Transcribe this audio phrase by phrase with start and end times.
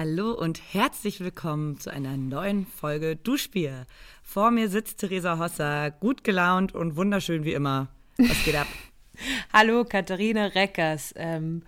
[0.00, 3.84] Hallo und herzlich willkommen zu einer neuen Folge Duschbier.
[4.22, 7.88] Vor mir sitzt Theresa Hosser, gut gelaunt und wunderschön wie immer.
[8.16, 8.68] Was geht ab?
[9.52, 11.12] Hallo, Katharina Reckers.
[11.16, 11.64] Ähm,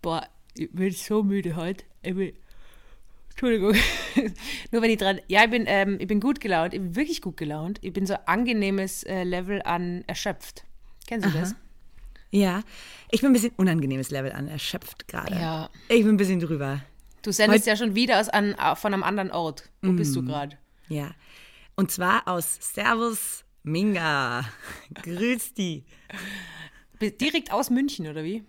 [0.00, 1.84] boah, ich bin so müde heute.
[2.02, 2.32] Bin,
[3.30, 3.76] Entschuldigung.
[4.72, 5.20] Nur wenn ich dran.
[5.28, 6.74] Ja, ich bin, ähm, ich bin gut gelaunt.
[6.74, 7.78] Ich bin wirklich gut gelaunt.
[7.80, 10.64] Ich bin so angenehmes äh, Level an erschöpft.
[11.06, 11.38] Kennen Sie Aha.
[11.38, 11.54] das?
[12.32, 12.62] Ja,
[13.12, 15.36] ich bin ein bisschen unangenehmes Level an, erschöpft gerade.
[15.36, 15.70] Ja.
[15.88, 16.80] Ich bin ein bisschen drüber.
[17.22, 19.70] Du sendest Heute- ja schon wieder aus an, von einem anderen Ort.
[19.80, 20.56] Wo bist du gerade?
[20.88, 21.10] Ja.
[21.76, 24.44] Und zwar aus Servus Minga.
[25.02, 25.84] Grüß die.
[26.98, 28.42] Bi- Direkt aus München, oder wie?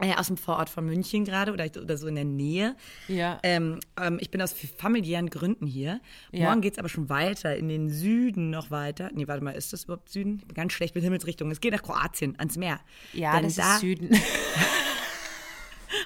[0.00, 2.74] Äh, aus dem Vorort von München gerade oder, oder so in der Nähe.
[3.06, 3.38] Ja.
[3.44, 6.00] Ähm, ähm, ich bin aus familiären Gründen hier.
[6.32, 6.46] Ja.
[6.48, 9.10] Morgen geht es aber schon weiter, in den Süden noch weiter.
[9.14, 10.38] Nee, warte mal, ist das überhaupt Süden?
[10.40, 11.52] Ich bin ganz schlecht mit Himmelsrichtungen.
[11.52, 12.80] Es geht nach Kroatien, ans Meer.
[13.12, 14.10] Ja, Denn das da, ist Süden.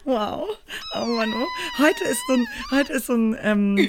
[0.09, 0.48] Wow.
[0.95, 1.47] Oh Mann, oh.
[1.77, 3.89] Heute ist so ein, heute ist so ein, ähm,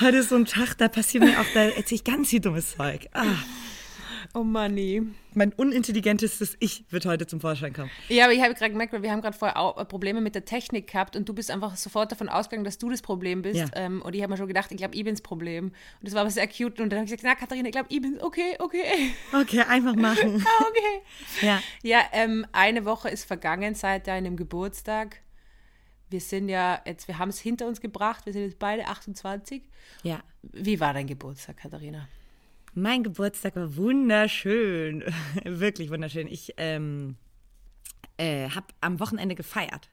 [0.00, 2.76] heute ist so ein Tag, da passiert mir auch, da erzähle ich ganz viel dummes
[2.76, 3.06] Zeug.
[3.12, 3.36] Ah,
[4.34, 5.02] oh Manni.
[5.34, 7.92] mein unintelligentestes Ich wird heute zum Vorschein kommen.
[8.08, 10.34] Ja, aber ich habe gerade gemerkt, weil wir haben gerade vorher auch äh, Probleme mit
[10.34, 13.60] der Technik gehabt und du bist einfach sofort davon ausgegangen, dass du das Problem bist.
[13.60, 13.66] Ja.
[13.76, 15.66] Ähm, und ich habe mir schon gedacht, ich glaube, ich bin's Problem.
[15.66, 16.80] Und das war aber sehr cute.
[16.80, 18.20] Und dann habe ich gesagt, na Katharina, ich glaube, ich bin's.
[18.20, 19.12] Okay, okay.
[19.32, 20.44] Okay, einfach machen.
[20.58, 21.46] Ah, okay.
[21.46, 21.62] Ja.
[21.84, 25.22] Ja, ähm, eine Woche ist vergangen seit deinem Geburtstag.
[26.12, 28.26] Wir sind ja jetzt, wir haben es hinter uns gebracht.
[28.26, 29.62] Wir sind jetzt beide 28.
[30.02, 30.22] Ja.
[30.42, 32.06] Wie war dein Geburtstag, Katharina?
[32.74, 35.04] Mein Geburtstag war wunderschön.
[35.44, 36.26] Wirklich wunderschön.
[36.28, 37.16] Ich ähm,
[38.16, 39.90] äh, habe am Wochenende gefeiert.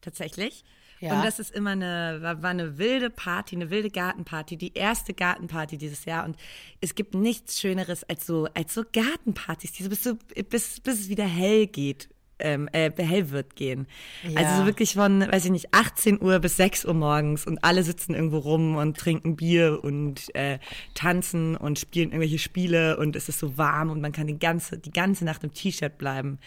[0.00, 0.64] Tatsächlich.
[1.00, 1.16] Ja.
[1.16, 5.12] Und das ist immer eine, war, war eine wilde Party, eine wilde Gartenparty, die erste
[5.12, 6.24] Gartenparty dieses Jahr.
[6.24, 6.36] Und
[6.80, 10.14] es gibt nichts Schöneres als so, als so Gartenpartys, die so bis, so,
[10.48, 12.08] bis, bis es wieder hell geht.
[12.38, 13.86] Ähm, äh, hell wird gehen.
[14.22, 14.40] Ja.
[14.40, 17.82] Also so wirklich von, weiß ich nicht, 18 Uhr bis 6 Uhr morgens und alle
[17.82, 20.58] sitzen irgendwo rum und trinken Bier und äh,
[20.94, 24.78] tanzen und spielen irgendwelche Spiele und es ist so warm und man kann die ganze,
[24.78, 26.38] die ganze Nacht im T-Shirt bleiben.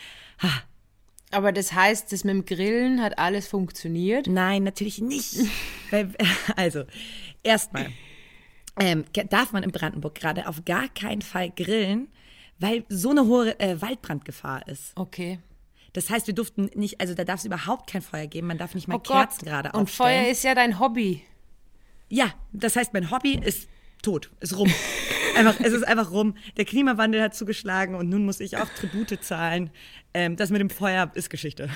[0.44, 0.50] Ha,
[1.32, 4.28] Aber das heißt, das mit dem Grillen hat alles funktioniert.
[4.28, 5.38] Nein, natürlich nicht.
[5.90, 6.12] Weil,
[6.56, 6.84] also,
[7.42, 7.88] erstmal
[8.80, 12.08] ähm, darf man in Brandenburg gerade auf gar keinen Fall grillen,
[12.60, 14.94] weil so eine hohe äh, Waldbrandgefahr ist.
[14.96, 15.40] Okay.
[15.94, 18.76] Das heißt, wir durften nicht, also da darf es überhaupt kein Feuer geben, man darf
[18.76, 19.00] nicht mal Oh.
[19.00, 20.24] Kerzen gerade Und aufstellen.
[20.24, 21.24] Feuer ist ja dein Hobby.
[22.10, 23.68] Ja, das heißt, mein Hobby ist
[24.02, 24.72] tot, ist rum.
[25.36, 26.36] Einfach, es ist einfach rum.
[26.58, 29.70] Der Klimawandel hat zugeschlagen und nun muss ich auch Tribute zahlen.
[30.14, 31.70] Ähm, das mit dem Feuer ist Geschichte.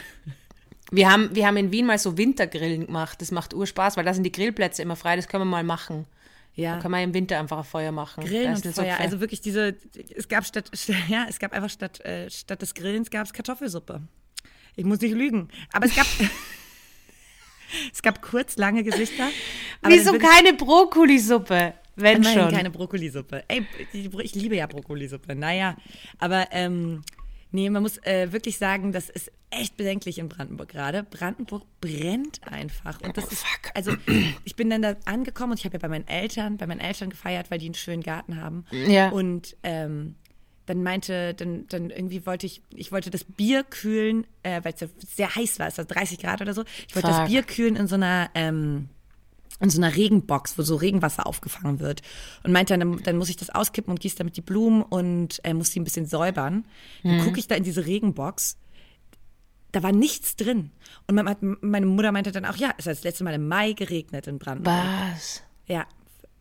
[0.92, 3.22] Wir haben, wir haben in Wien mal so Wintergrillen gemacht.
[3.22, 5.16] Das macht Urspaß, weil da sind die Grillplätze immer frei.
[5.16, 6.08] Das können wir mal machen.
[6.56, 6.76] Ja.
[6.76, 8.24] Da kann man im Winter einfach ein Feuer machen.
[8.26, 8.96] Grillen und Feuer.
[8.96, 9.76] fe- Also wirklich diese,
[10.16, 10.70] es gab statt,
[11.08, 14.02] ja, es gab einfach statt, äh, statt des Grillens gab es Kartoffelsuppe.
[14.76, 15.50] Ich muss nicht lügen.
[15.72, 16.06] Aber es gab,
[17.94, 19.30] es gab kurz lange Gesichter.
[19.84, 21.74] Wieso keine Brokkolisuppe?
[21.96, 22.50] Wenn schon.
[22.52, 23.44] keine Brokkolisuppe.
[23.48, 25.36] Ey, ich, ich liebe ja Brokkolisuppe.
[25.36, 25.76] Naja,
[26.18, 27.04] aber ähm,
[27.54, 31.04] nee, man muss äh, wirklich sagen, das ist echt bedenklich in Brandenburg gerade.
[31.04, 33.00] Brandenburg brennt einfach.
[33.02, 33.94] Und das ist, also
[34.44, 37.12] ich bin dann da angekommen und ich habe ja bei meinen Eltern, bei meinen Eltern
[37.12, 38.66] gefeiert, weil die einen schönen Garten haben.
[38.72, 39.10] Ja.
[39.10, 40.16] Und ähm,
[40.66, 44.80] dann meinte, dann, dann irgendwie wollte ich, ich wollte das Bier kühlen, äh, weil es
[44.82, 46.64] ja sehr heiß war, es war 30 Grad oder so.
[46.88, 47.28] Ich wollte das Fuck.
[47.28, 48.90] Bier kühlen in so einer, ähm,
[49.60, 52.02] in so einer Regenbox, wo so Regenwasser aufgefangen wird.
[52.44, 55.54] Und meinte dann, dann muss ich das auskippen und gieße damit die Blumen und äh,
[55.54, 56.66] muss die ein bisschen säubern.
[57.04, 58.58] Dann gucke ich da in diese Regenbox.
[59.72, 60.72] Da war nichts drin.
[61.08, 63.74] Und meine, meine Mutter meinte dann auch, ja, es hat das letzte Mal im Mai
[63.74, 64.76] geregnet in Brandenburg.
[64.76, 65.42] Was?
[65.68, 65.88] Ja,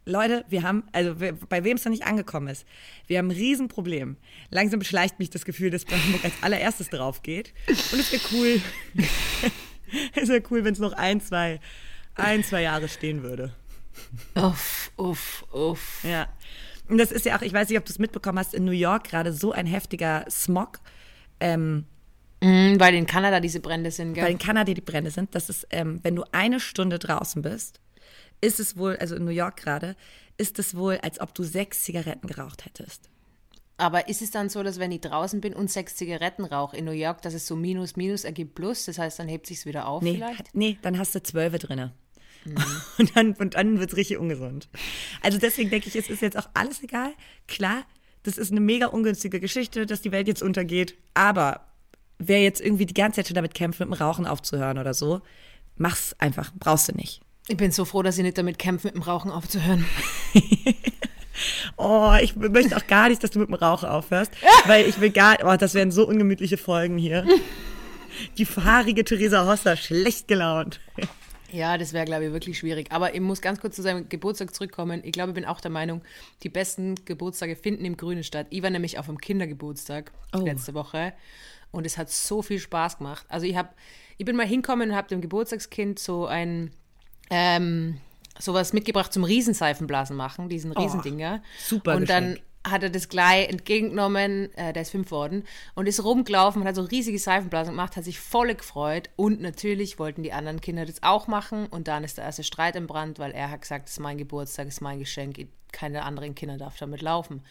[0.04, 1.14] Leute, wir haben, also
[1.48, 2.66] bei wem es noch nicht angekommen ist,
[3.06, 4.16] wir haben ein Riesenproblem.
[4.50, 7.54] Langsam beschleicht mich das Gefühl, dass Brandenburg als allererstes drauf geht.
[7.68, 8.60] Und es wäre cool,
[10.20, 11.60] es wäre cool, wenn es noch ein, zwei,
[12.14, 13.52] ein, zwei Jahre stehen würde.
[14.34, 16.04] Uff, uff, uff.
[16.04, 16.28] Ja.
[16.88, 18.72] Und das ist ja auch, ich weiß nicht, ob du es mitbekommen hast, in New
[18.72, 20.80] York gerade so ein heftiger Smog.
[21.40, 21.86] Ähm,
[22.42, 24.32] Mhm, weil in Kanada diese Brände sind, weil gell?
[24.32, 27.80] in Kanada die Brände sind, das ist, ähm, wenn du eine Stunde draußen bist,
[28.40, 29.94] ist es wohl, also in New York gerade,
[30.38, 33.10] ist es wohl, als ob du sechs Zigaretten geraucht hättest.
[33.76, 36.84] Aber ist es dann so, dass wenn ich draußen bin und sechs Zigaretten rauche in
[36.84, 38.86] New York, dass es so Minus, Minus ergibt Plus?
[38.86, 40.52] Das heißt, dann hebt sich's wieder auf Nee, vielleicht?
[40.52, 41.92] nee dann hast du zwölfe drinne.
[42.98, 44.68] Und dann, und dann wird es richtig ungesund.
[45.22, 47.12] Also deswegen denke ich, es ist jetzt auch alles egal.
[47.48, 47.84] Klar,
[48.22, 50.96] das ist eine mega ungünstige Geschichte, dass die Welt jetzt untergeht.
[51.14, 51.66] Aber
[52.18, 55.22] wer jetzt irgendwie die ganze Zeit schon damit kämpft, mit dem Rauchen aufzuhören oder so,
[55.76, 56.52] mach's einfach.
[56.58, 57.20] Brauchst du nicht.
[57.48, 59.84] Ich bin so froh, dass ich nicht damit kämpfe, mit dem Rauchen aufzuhören.
[61.76, 64.32] Oh, ich möchte auch gar nicht, dass du mit dem Rauchen aufhörst,
[64.66, 67.26] weil ich will gar, oh, das wären so ungemütliche Folgen hier.
[68.38, 70.80] Die fahrige Theresa Hosser, schlecht gelaunt.
[71.52, 72.90] Ja, das wäre, glaube ich, wirklich schwierig.
[72.90, 75.02] Aber ich muss ganz kurz zu seinem Geburtstag zurückkommen.
[75.04, 76.02] Ich glaube, ich bin auch der Meinung,
[76.42, 78.46] die besten Geburtstage finden im Grünen statt.
[78.50, 80.38] Ich war nämlich auf einem Kindergeburtstag Oh.
[80.38, 81.12] letzte Woche
[81.70, 83.26] und es hat so viel Spaß gemacht.
[83.28, 83.68] Also ich habe,
[84.16, 86.70] ich bin mal hinkommen und habe dem Geburtstagskind so ein
[87.30, 87.98] ähm,
[88.38, 91.42] sowas mitgebracht zum Riesenseifenblasen machen, diesen Riesendinger.
[91.66, 92.46] super Und dann Geschenk.
[92.66, 95.44] Hat er das gleich entgegengenommen, äh, der ist fünf worden,
[95.74, 99.10] und ist rumgelaufen und hat so riesige Seifenblasen gemacht, hat sich voll gefreut.
[99.16, 101.66] Und natürlich wollten die anderen Kinder das auch machen.
[101.66, 104.68] Und dann ist der erste Streit entbrannt, weil er hat gesagt, es ist mein Geburtstag,
[104.68, 105.38] es ist mein Geschenk,
[105.72, 107.42] keine anderen Kinder darf damit laufen.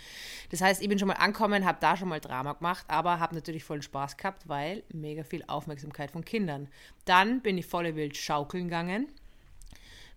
[0.52, 3.36] Das heißt, ich bin schon mal angekommen, habe da schon mal Drama gemacht, aber habe
[3.36, 6.70] natürlich vollen Spaß gehabt, weil mega viel Aufmerksamkeit von Kindern.
[7.06, 9.08] Dann bin ich volle wild schaukeln gegangen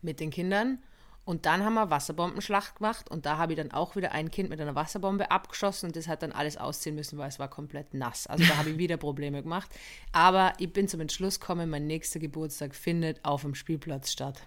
[0.03, 0.79] mit den Kindern.
[1.25, 4.51] Und dann haben wir Wasserbombenschlacht gemacht und da habe ich dann auch wieder ein Kind
[4.51, 7.95] mit einer Wasserbombe abgeschossen und das hat dann alles ausziehen müssen, weil es war komplett
[7.95, 8.27] nass.
[8.27, 9.71] Also da habe ich wieder Probleme gemacht.
[10.13, 14.43] Aber ich bin zum Entschluss gekommen, mein nächster Geburtstag findet auf dem Spielplatz statt.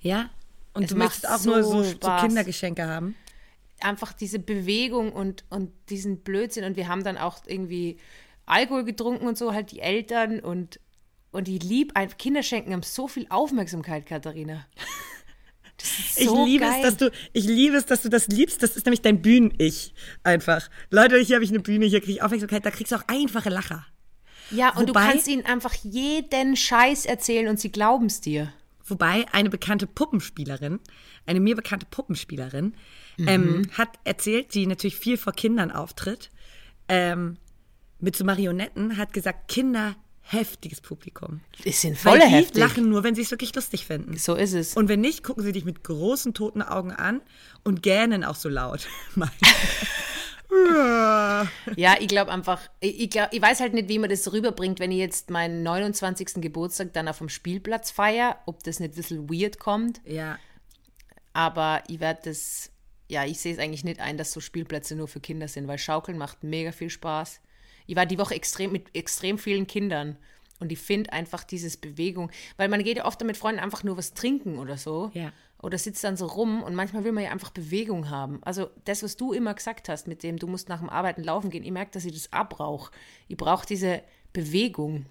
[0.00, 0.28] Ja?
[0.74, 2.22] Und Es du möchtest auch nur so so, so Spaß.
[2.22, 3.14] Kindergeschenke haben?
[3.80, 7.98] Einfach diese Bewegung und, und diesen Blödsinn und wir haben dann auch irgendwie
[8.44, 10.80] Alkohol getrunken und so, halt die Eltern und,
[11.32, 14.66] und ich liebe einfach, Kinder schenken haben so viel Aufmerksamkeit, Katharina.
[15.98, 16.74] Ist Ich so liebe geil.
[16.76, 18.62] es, dass du, ich liebe es, dass du das liebst.
[18.62, 19.94] Das ist nämlich dein Bühnen-Ich.
[20.22, 20.68] Einfach.
[20.90, 23.50] Leute, hier habe ich eine Bühne, hier kriege ich Aufmerksamkeit, da kriegst du auch einfache
[23.50, 23.86] Lacher.
[24.50, 28.52] Ja, und Wobei- du kannst ihnen einfach jeden Scheiß erzählen und sie glauben es dir.
[28.86, 30.78] Wobei eine bekannte Puppenspielerin,
[31.26, 32.74] eine mir bekannte Puppenspielerin,
[33.16, 33.28] Mhm.
[33.28, 36.30] ähm, hat erzählt, die natürlich viel vor Kindern auftritt,
[36.88, 37.36] ähm,
[38.00, 39.94] mit so Marionetten, hat gesagt, Kinder
[40.26, 41.40] heftiges Publikum.
[41.64, 42.56] Die sind Weil voll die heftig.
[42.56, 44.16] lachen nur, wenn sie es wirklich lustig finden.
[44.16, 44.74] So ist es.
[44.74, 47.20] Und wenn nicht, gucken sie dich mit großen toten Augen an
[47.62, 48.88] und gähnen auch so laut.
[51.76, 54.92] Ja, ich glaube einfach, ich, glaub, ich weiß halt nicht, wie man das rüberbringt, wenn
[54.92, 56.34] ich jetzt meinen 29.
[56.36, 60.00] Geburtstag dann auf dem Spielplatz feier, ob das nicht ein bisschen weird kommt.
[60.04, 60.38] ja.
[61.36, 62.70] Aber ich werde das,
[63.08, 65.78] ja, ich sehe es eigentlich nicht ein, dass so Spielplätze nur für Kinder sind, weil
[65.78, 67.40] Schaukeln macht mega viel Spaß.
[67.86, 70.16] Ich war die Woche extrem mit extrem vielen Kindern
[70.60, 73.96] und ich finde einfach dieses Bewegung, weil man geht ja oft mit Freunden einfach nur
[73.96, 75.10] was trinken oder so.
[75.14, 75.32] Ja.
[75.60, 78.40] Oder sitzt dann so rum und manchmal will man ja einfach Bewegung haben.
[78.44, 81.48] Also das, was du immer gesagt hast, mit dem du musst nach dem Arbeiten laufen
[81.48, 82.92] gehen, ich merke, dass ich das abbrauche.
[83.28, 84.02] Ich brauche diese
[84.34, 85.06] Bewegung.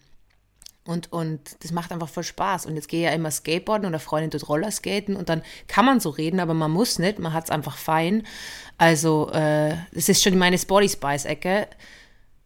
[0.85, 2.65] Und, und das macht einfach voll Spaß.
[2.65, 5.99] Und jetzt gehe ich ja immer Skateboarden oder Freundin tut Rollerskaten und dann kann man
[5.99, 8.23] so reden, aber man muss nicht, man hat es einfach fein.
[8.77, 11.67] Also, äh, das ist schon meine Sporty Spice-Ecke.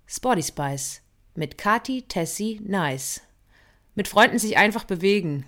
[0.08, 1.02] Sporty Spice
[1.36, 3.22] mit Kati, Tessie, Nice.
[3.94, 5.46] Mit Freunden sich einfach bewegen.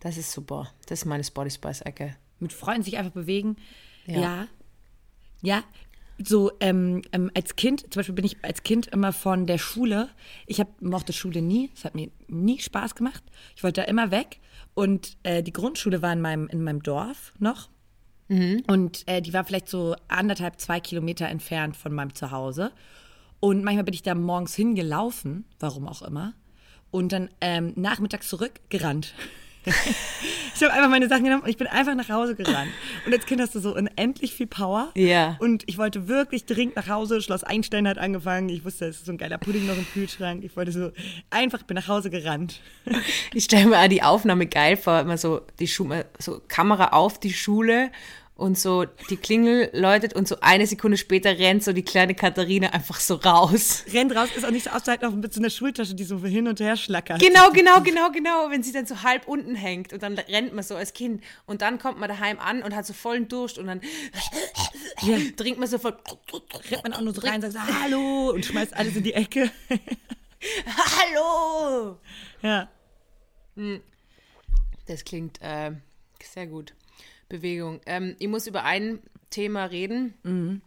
[0.00, 0.72] Das ist super.
[0.86, 2.16] Das ist meine Sporty Spice-Ecke.
[2.40, 3.56] Mit Freunden sich einfach bewegen.
[4.06, 4.20] Ja.
[4.20, 4.48] Ja.
[5.42, 5.64] Ja.
[6.18, 10.10] So, ähm, ähm, als Kind, zum Beispiel bin ich als Kind immer von der Schule,
[10.46, 13.22] ich hab, mochte Schule nie, es hat mir nie Spaß gemacht.
[13.56, 14.38] Ich wollte da immer weg.
[14.74, 17.68] Und äh, die Grundschule war in meinem, in meinem Dorf noch.
[18.68, 22.72] Und äh, die war vielleicht so anderthalb, zwei Kilometer entfernt von meinem Zuhause.
[23.40, 26.34] Und manchmal bin ich da morgens hingelaufen, warum auch immer.
[26.90, 29.14] Und dann ähm, nachmittags zurückgerannt.
[30.54, 32.70] ich habe einfach meine Sachen genommen und ich bin einfach nach Hause gerannt.
[33.06, 34.90] Und als Kind hast du so unendlich viel Power.
[34.94, 35.36] Ja.
[35.40, 37.22] Und ich wollte wirklich dringend nach Hause.
[37.22, 38.48] Schloss Einstein hat angefangen.
[38.50, 40.44] Ich wusste, es ist so ein geiler Pudding noch im Kühlschrank.
[40.44, 40.92] Ich wollte so
[41.30, 42.60] einfach, bin nach Hause gerannt.
[43.32, 47.32] Ich stelle mir die Aufnahme geil vor, immer so die Schule, so Kamera auf die
[47.32, 47.90] Schule
[48.36, 52.70] und so die Klingel läutet und so eine Sekunde später rennt so die kleine Katharina
[52.70, 53.84] einfach so raus.
[53.92, 56.48] Rennt raus, ist auch nicht so auszuhalten, auch mit so einer Schultasche, die so hin
[56.48, 57.20] und her schlackert.
[57.20, 60.64] Genau, genau, genau, genau, wenn sie dann so halb unten hängt und dann rennt man
[60.64, 63.66] so als Kind und dann kommt man daheim an und hat so vollen Durst und
[63.66, 63.80] dann
[65.36, 65.96] trinkt man so voll
[66.70, 69.14] rennt man auch nur so rein und sagt so, Hallo und schmeißt alles in die
[69.14, 69.50] Ecke.
[70.66, 71.98] Hallo!
[72.42, 72.68] ja.
[74.86, 75.70] Das klingt äh,
[76.20, 76.74] sehr gut.
[77.28, 77.80] Bewegung.
[77.86, 79.00] Ähm, ich muss über ein
[79.30, 80.62] Thema reden.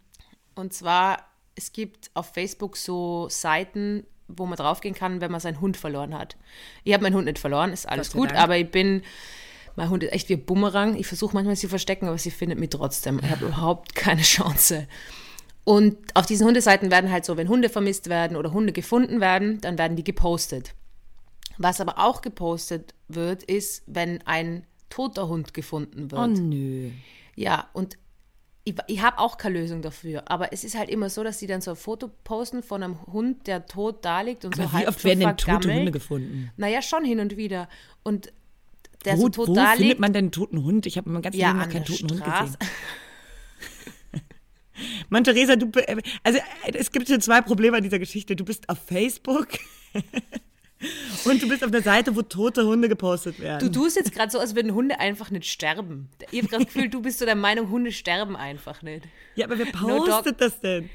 [0.55, 1.19] Und zwar,
[1.55, 6.17] es gibt auf Facebook so Seiten, wo man draufgehen kann, wenn man seinen Hund verloren
[6.17, 6.35] hat.
[6.83, 8.39] Ich habe meinen Hund nicht verloren, ist alles gut, Dank.
[8.39, 9.03] aber ich bin,
[9.75, 10.95] mein Hund ist echt wie ein Bumerang.
[10.95, 13.19] Ich versuche manchmal sie zu verstecken, aber sie findet mich trotzdem.
[13.23, 14.87] Ich habe überhaupt keine Chance.
[15.63, 19.59] Und auf diesen Hundeseiten werden halt so, wenn Hunde vermisst werden oder Hunde gefunden werden,
[19.61, 20.73] dann werden die gepostet.
[21.57, 26.21] Was aber auch gepostet wird, ist, wenn ein toter Hund gefunden wird.
[26.21, 26.91] Oh nö.
[27.35, 27.97] Ja, und
[28.67, 30.29] ich, ich habe auch keine Lösung dafür.
[30.29, 33.01] Aber es ist halt immer so, dass die dann so ein Foto posten von einem
[33.07, 35.73] Hund, der tot da liegt und so Aber halb wie oft schon werden denn tote.
[35.73, 36.51] Hunde gefunden?
[36.57, 37.69] Naja, schon hin und wieder.
[38.03, 38.33] Und
[39.05, 39.99] der Wo, so tot wo da findet liegt.
[40.01, 40.85] man denn einen toten Hund?
[40.85, 42.57] Ich habe in meinem ganzen ja, Leben noch keinen toten Hund Straße.
[42.57, 42.73] gesehen.
[45.09, 45.71] Mann, Theresa, du,
[46.23, 48.35] also äh, es gibt hier zwei Probleme an dieser Geschichte.
[48.35, 49.47] Du bist auf Facebook
[51.25, 53.59] Und du bist auf der Seite, wo tote Hunde gepostet werden.
[53.59, 56.09] Du tust jetzt gerade so, als würden Hunde einfach nicht sterben.
[56.31, 59.05] Ich habe das Gefühl, du bist so der Meinung, Hunde sterben einfach nicht.
[59.35, 60.89] ja, aber wer No postet das denn?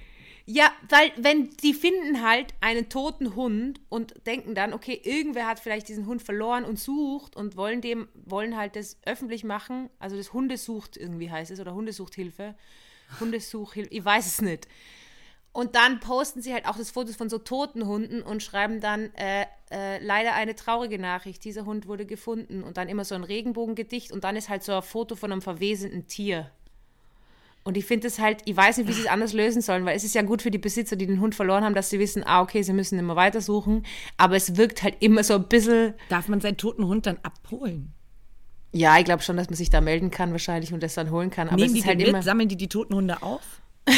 [0.45, 5.61] Ja, weil wenn die finden halt einen toten Hund und denken dann, okay, irgendwer hat
[5.61, 10.17] vielleicht diesen Hund verloren und sucht und wollen dem wollen halt das öffentlich machen, also
[10.17, 12.57] das Hundesucht irgendwie heißt es oder Hundesuchthilfe,
[13.21, 14.67] Hundesuchhilfe, ich weiß es nicht.
[15.55, 19.15] Und dann posten sie halt auch das Fotos von so toten Hunden und schreiben dann
[19.15, 21.45] äh, äh, leider eine traurige Nachricht.
[21.45, 24.73] Dieser Hund wurde gefunden und dann immer so ein Regenbogengedicht und dann ist halt so
[24.73, 26.51] ein Foto von einem verwesenden Tier.
[27.65, 29.95] Und ich finde es halt, ich weiß nicht, wie sie es anders lösen sollen, weil
[29.95, 32.25] es ist ja gut für die Besitzer, die den Hund verloren haben, dass sie wissen,
[32.27, 33.85] ah, okay, sie müssen immer weitersuchen.
[34.17, 37.93] Aber es wirkt halt immer so ein bisschen, Darf man seinen toten Hund dann abholen?
[38.73, 41.29] ja, ich glaube schon, dass man sich da melden kann wahrscheinlich und das dann holen
[41.31, 41.49] kann.
[41.49, 42.19] Aber Nehmen es die ist halt den immer.
[42.19, 43.43] mit, sammeln die die toten Hunde auf?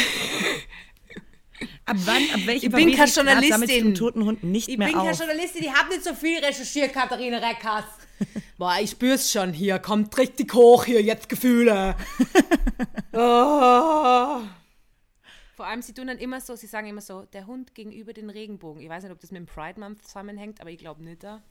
[1.85, 3.95] ab wann, ab welchem Ich bin keine Journalistin.
[3.95, 5.17] toten Hund nicht Ich mehr bin keine auf?
[5.17, 7.85] Journalistin, ich habe nicht so viel recherchiert, Katharina Reckers.
[8.57, 11.95] Boah, ich spür's schon hier, kommt richtig hoch hier, jetzt Gefühle.
[13.13, 14.41] oh.
[15.55, 18.29] Vor allem, sie tun dann immer so, sie sagen immer so, der Hund gegenüber den
[18.29, 18.81] Regenbogen.
[18.81, 21.41] Ich weiß nicht, ob das mit dem Pride Month zusammenhängt, aber ich glaube nicht da.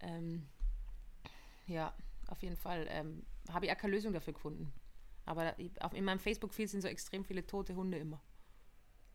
[0.00, 0.46] Ähm,
[1.66, 1.92] ja,
[2.28, 3.22] auf jeden Fall ähm,
[3.52, 4.72] habe ich auch keine Lösung dafür gefunden.
[5.26, 8.20] Aber in meinem Facebook-Feed sind so extrem viele tote Hunde immer.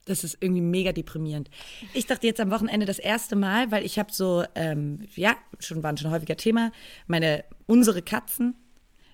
[0.05, 1.49] Das ist irgendwie mega deprimierend.
[1.93, 5.81] Ich dachte jetzt am Wochenende das erste Mal, weil ich habe so, ähm, ja, schon
[5.83, 6.71] waren schon häufiger Thema,
[7.07, 8.55] meine, unsere Katzen,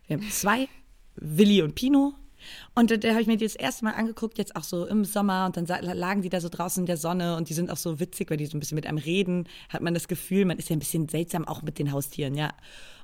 [0.07, 0.67] wir haben zwei,
[1.15, 2.13] Willi und Pino.
[2.73, 5.45] Und da, habe ich mir die das erste Mal angeguckt, jetzt auch so im Sommer
[5.45, 7.99] und dann lagen die da so draußen in der Sonne und die sind auch so
[7.99, 10.69] witzig, weil die so ein bisschen mit einem reden, hat man das Gefühl, man ist
[10.69, 12.49] ja ein bisschen seltsam auch mit den Haustieren, ja.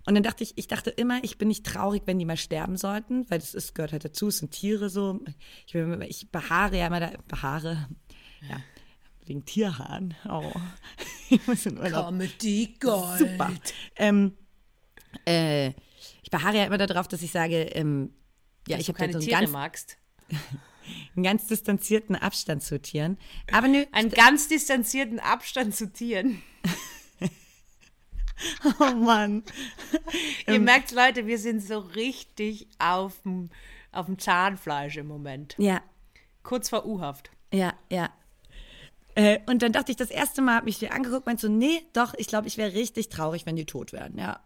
[0.07, 2.77] Und dann dachte ich, ich dachte immer, ich bin nicht traurig, wenn die mal sterben
[2.77, 5.19] sollten, weil das ist, gehört halt dazu, es sind Tiere so.
[5.65, 7.89] Ich, bin- ich behaare ja immer da, behaare,
[8.49, 8.57] ja,
[9.25, 10.15] wegen Tierhaaren.
[10.29, 10.49] Oh,
[11.29, 12.05] ich muss in Urlaub.
[12.07, 13.19] Comedy Gold.
[13.19, 13.51] Super.
[13.97, 14.31] Ähm,
[15.25, 15.73] äh,
[16.23, 18.13] ich beharre ja immer darauf, dass ich sage, ähm,
[18.67, 19.97] ja, Dass ich habe keine so einen Tiere ganz, magst.
[21.17, 23.17] einen ganz distanzierten Abstand zu Tieren.
[23.51, 26.41] Aber nö, Einen ganz distanzierten Abstand zu Tieren.
[28.79, 29.43] oh Mann.
[30.45, 30.53] Ähm.
[30.53, 33.49] Ihr merkt, Leute, wir sind so richtig auf dem,
[33.91, 35.55] auf dem Zahnfleisch im Moment.
[35.57, 35.81] Ja,
[36.47, 37.29] Kurz vor U-Haft.
[37.51, 38.09] ja, ja.
[39.15, 41.81] Äh, und dann dachte ich, das erste Mal habe ich dir angeguckt, meinst so, nee,
[41.91, 44.39] doch, ich glaube, ich wäre richtig traurig, wenn die tot wären, ja.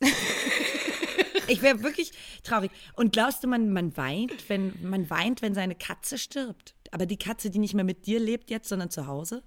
[1.48, 2.70] ich wäre wirklich traurig.
[2.96, 6.74] Und glaubst du, man, man weint, wenn man weint, wenn seine Katze stirbt?
[6.90, 9.42] Aber die Katze, die nicht mehr mit dir lebt jetzt, sondern zu Hause?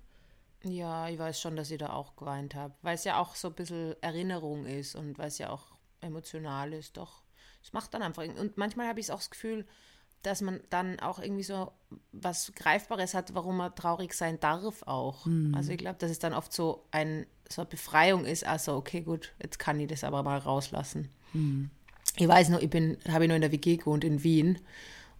[0.63, 2.73] Ja, ich weiß schon, dass ich da auch geweint habe.
[2.81, 5.67] Weil es ja auch so ein bisschen Erinnerung ist und weil es ja auch
[6.01, 6.97] emotional ist.
[6.97, 7.23] Doch,
[7.63, 8.23] es macht dann einfach.
[8.23, 9.65] Und manchmal habe ich auch das Gefühl,
[10.21, 11.71] dass man dann auch irgendwie so
[12.11, 15.25] was Greifbares hat, warum man traurig sein darf auch.
[15.55, 18.45] Also ich glaube, dass es dann oft so, ein, so eine Befreiung ist.
[18.45, 21.09] Also, okay, gut, jetzt kann ich das aber mal rauslassen.
[22.17, 24.59] Ich weiß noch, ich bin, habe ich noch in der WG gewohnt in Wien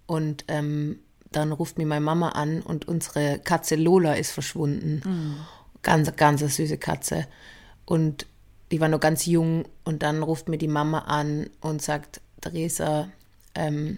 [0.05, 0.99] und ähm,
[1.31, 5.37] dann ruft mir meine Mama an und unsere Katze Lola ist verschwunden.
[5.81, 7.25] Ganz, ganz eine süße Katze.
[7.85, 8.27] Und
[8.71, 13.07] die war noch ganz jung und dann ruft mir die Mama an und sagt, Theresa,
[13.55, 13.97] ähm,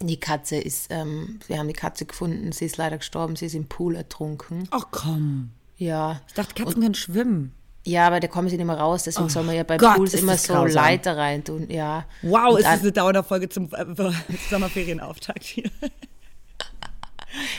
[0.00, 3.54] die Katze ist, ähm, wir haben die Katze gefunden, sie ist leider gestorben, sie ist
[3.54, 4.68] im Pool ertrunken.
[4.70, 5.50] Ach komm.
[5.76, 6.20] Ja.
[6.28, 7.52] Ich dachte, Katzen können schwimmen.
[7.86, 10.14] Ja, aber da kommen sie nicht mehr raus, deswegen soll man ja bei Gott, Pools
[10.14, 10.74] immer so grausam.
[10.74, 11.68] Leiter reintun.
[11.70, 12.06] Ja.
[12.22, 13.84] Wow, Und ist dann- das eine Dauerfolge zum äh,
[14.50, 15.70] Sommerferienauftakt hier.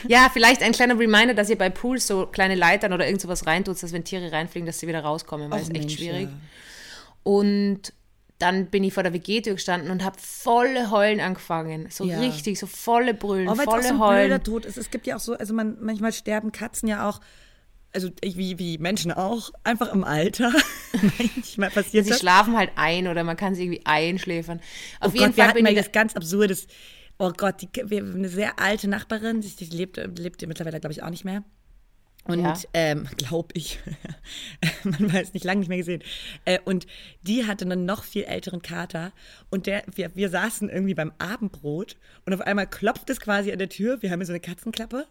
[0.08, 3.46] Ja, vielleicht ein kleiner Reminder, dass ihr bei Pools so kleine Leitern oder irgend sowas
[3.46, 6.30] reintut, dass wenn Tiere reinfliegen, dass sie wieder rauskommen, weil es echt schwierig.
[6.30, 6.36] ja.
[7.24, 7.94] Und
[8.38, 11.88] dann bin ich vor der WG-Tür gestanden und habe volle Heulen angefangen.
[11.90, 12.20] So Ja.
[12.20, 14.28] richtig, so volle Brüllen, Oh, volle so Heulen.
[14.28, 14.78] blöder Tod ist.
[14.78, 17.22] Es gibt ja auch so, also man, manchmal sterben Katzen ja auch,
[17.94, 20.52] also wie, wie Menschen auch, einfach im Alter.
[21.18, 22.20] manchmal passiert Sie das.
[22.20, 24.60] schlafen halt ein oder man kann sie irgendwie einschläfern.
[25.00, 25.78] Auf Oh jeden Gott, wir Fall hatten bin mal ich.
[25.78, 26.68] das ganz Absurdes.
[27.18, 30.94] Oh Gott, die, wir haben eine sehr alte Nachbarin, die, die lebt, lebt mittlerweile, glaube
[30.94, 31.44] ich, auch nicht mehr.
[32.28, 32.56] Und Ja.
[32.74, 33.80] ähm, glaube ich,
[34.84, 36.02] man weiß nicht, lange nicht mehr gesehen.
[36.44, 36.88] Äh, und
[37.22, 39.14] die hatte einen noch viel älteren Kater.
[39.52, 43.60] Und der, wir, wir saßen irgendwie beim Abendbrot und auf einmal klopft es quasi an
[43.60, 44.02] der Tür.
[44.02, 45.06] Wir haben hier so eine Katzenklappe.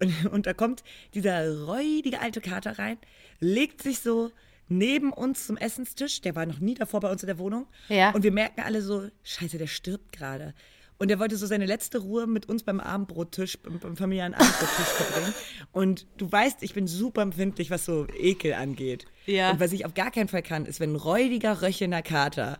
[0.00, 0.82] Und, und da kommt
[1.14, 2.98] dieser räudige alte Kater rein,
[3.38, 4.32] legt sich so
[4.68, 6.20] neben uns zum Essenstisch.
[6.22, 7.66] Der war noch nie davor bei uns in der Wohnung.
[7.88, 8.10] Ja.
[8.10, 10.52] Und wir merken alle so, scheiße, der stirbt gerade.
[10.98, 14.86] Und er wollte so seine letzte Ruhe mit uns beim Abendbrottisch, beim, beim familiären Abendbrottisch
[14.86, 15.34] verbringen.
[15.72, 19.06] Und du weißt, ich bin super empfindlich, was so Ekel angeht.
[19.26, 19.50] Ja.
[19.50, 22.58] Und was ich auf gar keinen Fall kann, ist, wenn ein räudiger, röchelnder Kater,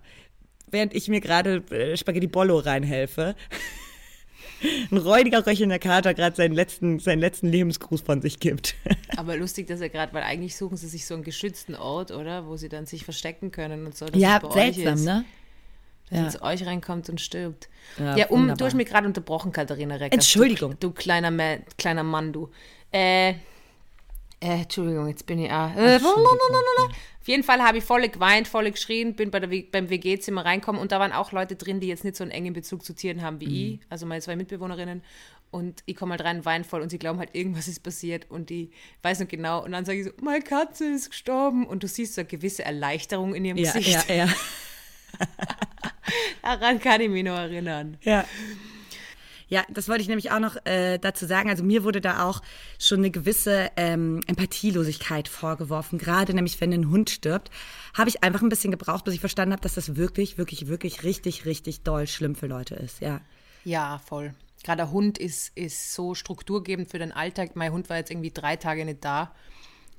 [0.71, 3.37] während ich mir gerade äh, Spaghetti Bollo reinhelfe,
[4.91, 8.75] ein räudiger, röchelnder Kater gerade seinen letzten, seinen letzten Lebensgruß von sich gibt.
[9.17, 12.47] Aber lustig, dass er gerade, weil eigentlich suchen sie sich so einen geschützten Ort, oder?
[12.47, 14.05] Wo sie dann sich verstecken können und so.
[14.05, 15.25] dass Ja, seltsam, ne?
[16.11, 16.25] Ja.
[16.25, 17.69] er zu euch reinkommt und stirbt.
[17.99, 18.57] Ja, Ja, um, wunderbar.
[18.59, 20.15] du hast mich gerade unterbrochen, Katharina Reckers.
[20.15, 20.73] Entschuldigung.
[20.79, 22.51] Du, du kleiner, Ma kleiner Mann, du.
[22.93, 23.35] Äh, äh,
[24.41, 25.51] Entschuldigung, jetzt bin ich.
[25.51, 29.89] Ah, äh, auf jeden Fall habe ich voll geweint, voll geschrien, bin bei der, beim
[29.91, 32.85] WG-Zimmer reinkommen und da waren auch Leute drin, die jetzt nicht so einen engen Bezug
[32.85, 35.03] zu Tieren haben wie ich, also meine zwei Mitbewohnerinnen.
[35.51, 38.51] Und ich komme halt rein, wein voll und sie glauben halt, irgendwas ist passiert und
[38.51, 38.71] ich
[39.03, 39.65] weiß nicht genau.
[39.65, 41.67] Und dann sage ich so, meine Katze ist gestorben.
[41.67, 44.09] Und du siehst so eine gewisse Erleichterung in ihrem Ja, Gesicht.
[44.09, 44.29] ja, ja.
[46.43, 47.99] Daran kann ich mich noch erinnern.
[48.03, 48.25] Ja.
[49.49, 51.49] Ja, das wollte ich nämlich auch noch äh, dazu sagen.
[51.49, 52.43] Also mir wurde da auch
[52.81, 55.99] schon eine gewisse ähm, Empathielosigkeit vorgeworfen.
[55.99, 57.51] Gerade nämlich, wenn ein Hund stirbt,
[57.95, 61.05] habe ich einfach ein bisschen gebraucht, bis ich verstanden habe, dass das wirklich, wirklich, wirklich
[61.05, 63.01] richtig, richtig doll schlimm für Leute ist.
[63.01, 63.21] Ja.
[63.65, 64.35] Ja, voll.
[64.65, 67.55] Gerade der Hund ist, ist so strukturgebend für den Alltag.
[67.55, 69.33] Mein Hund war jetzt irgendwie drei Tage nicht da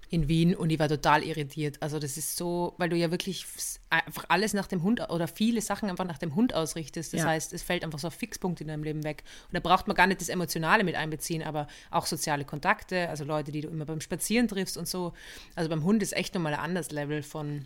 [0.09, 1.81] in Wien und ich war total irritiert.
[1.81, 3.45] Also das ist so, weil du ja wirklich
[3.89, 7.13] einfach alles nach dem Hund oder viele Sachen einfach nach dem Hund ausrichtest.
[7.13, 7.27] Das Ja.
[7.27, 9.23] heißt, es fällt einfach so ein Fixpunkt in deinem Leben weg.
[9.49, 13.25] Und da braucht man gar nicht das Emotionale mit einbeziehen, aber auch soziale Kontakte, also
[13.25, 15.13] Leute, die du immer beim Spazieren triffst und so.
[15.55, 17.65] Also beim Hund ist echt nochmal ein anderes Level von,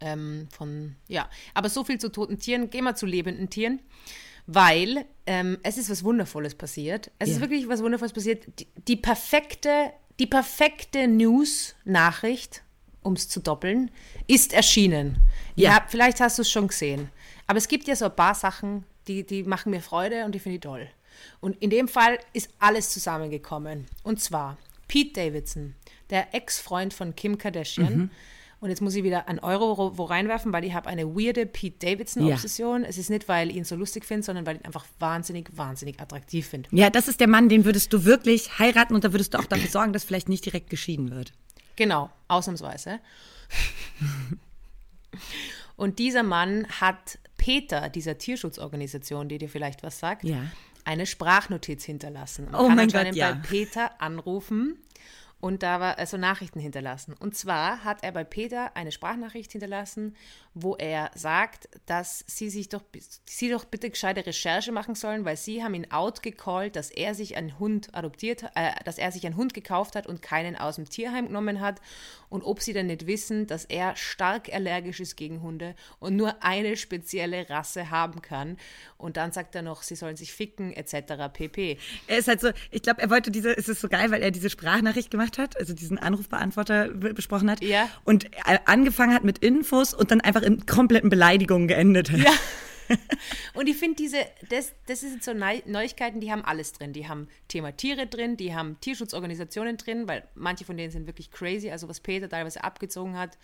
[0.00, 1.28] ähm, von, ja.
[1.54, 2.70] Aber so viel zu toten Tieren.
[2.70, 3.80] Gehen wir zu lebenden Tieren.
[4.46, 7.12] Weil ähm, es ist was Wundervolles passiert.
[7.20, 7.40] Es ist Ja.
[7.42, 8.46] wirklich was Wundervolles passiert.
[8.58, 12.62] Die, die perfekte, die perfekte News-Nachricht,
[13.02, 13.90] um es zu doppeln,
[14.26, 15.16] ist erschienen.
[15.56, 15.70] Ja.
[15.70, 15.86] Ja.
[15.88, 17.10] vielleicht hast du es schon gesehen.
[17.46, 20.38] Aber es gibt ja so ein paar Sachen, die, die machen mir Freude und die
[20.38, 20.86] finde ich toll.
[21.40, 23.86] Und in dem Fall ist alles zusammengekommen.
[24.02, 24.58] Und zwar
[24.88, 25.74] Pete Davidson,
[26.10, 28.10] der Ex-Freund von Kim Kardashian.
[28.60, 31.46] Und jetzt muss ich wieder einen Euro ro- wo reinwerfen, weil ich habe eine weirde
[31.46, 32.84] Pete Davidson-Obsession.
[32.84, 35.48] Es ist nicht, weil ich ihn so lustig finde, sondern weil ich ihn einfach wahnsinnig,
[35.56, 36.68] wahnsinnig attraktiv finde.
[36.72, 39.46] Ja, das ist der Mann, den würdest du wirklich heiraten und da würdest du auch
[39.46, 41.32] dafür sorgen, dass vielleicht nicht direkt geschieden wird.
[41.76, 43.00] Genau, ausnahmsweise.
[45.76, 50.42] Und dieser Mann hat Peter, dieser Tierschutzorganisation, die dir vielleicht was sagt, Ja.
[50.84, 52.46] eine Sprachnotiz hinterlassen.
[52.50, 53.32] Man Oh kann mein Gott, ja.
[53.32, 54.76] bei Peter anrufen
[55.40, 57.14] und da war also Nachrichten hinterlassen.
[57.18, 60.14] Und zwar hat er bei Peter eine Sprachnachricht hinterlassen,
[60.52, 62.82] wo er sagt, dass sie sich doch,
[63.24, 67.36] sie doch bitte gescheite Recherche machen sollen, weil sie haben ihn outgecallt, dass er sich
[67.36, 70.88] einen Hund adoptiert, äh, dass er sich einen Hund gekauft hat und keinen aus dem
[70.88, 71.80] Tierheim genommen hat
[72.28, 76.42] und ob sie denn nicht wissen, dass er stark allergisch ist gegen Hunde und nur
[76.42, 78.56] eine spezielle Rasse haben kann.
[78.96, 81.32] Und dann sagt er noch, sie sollen sich ficken etc.
[81.32, 81.78] pp.
[82.06, 84.30] Er ist halt so, ich glaube, er wollte diese, es ist so geil, weil er
[84.30, 87.62] diese Sprachnachricht gemacht hat, also diesen Anrufbeantworter be- besprochen hat.
[87.62, 87.88] Ja.
[88.04, 88.30] Und
[88.66, 92.20] angefangen hat mit Infos und dann einfach in kompletten Beleidigungen geendet hat.
[92.20, 92.32] Ja.
[93.54, 94.16] Und ich finde diese,
[94.48, 96.92] das, das sind so Neu Neuigkeiten, die haben alles drin.
[96.92, 101.30] Die haben Thema Tiere drin, die haben Tierschutzorganisationen drin, weil manche von denen sind wirklich
[101.30, 103.38] crazy, also was Peter teilweise abgezogen hat,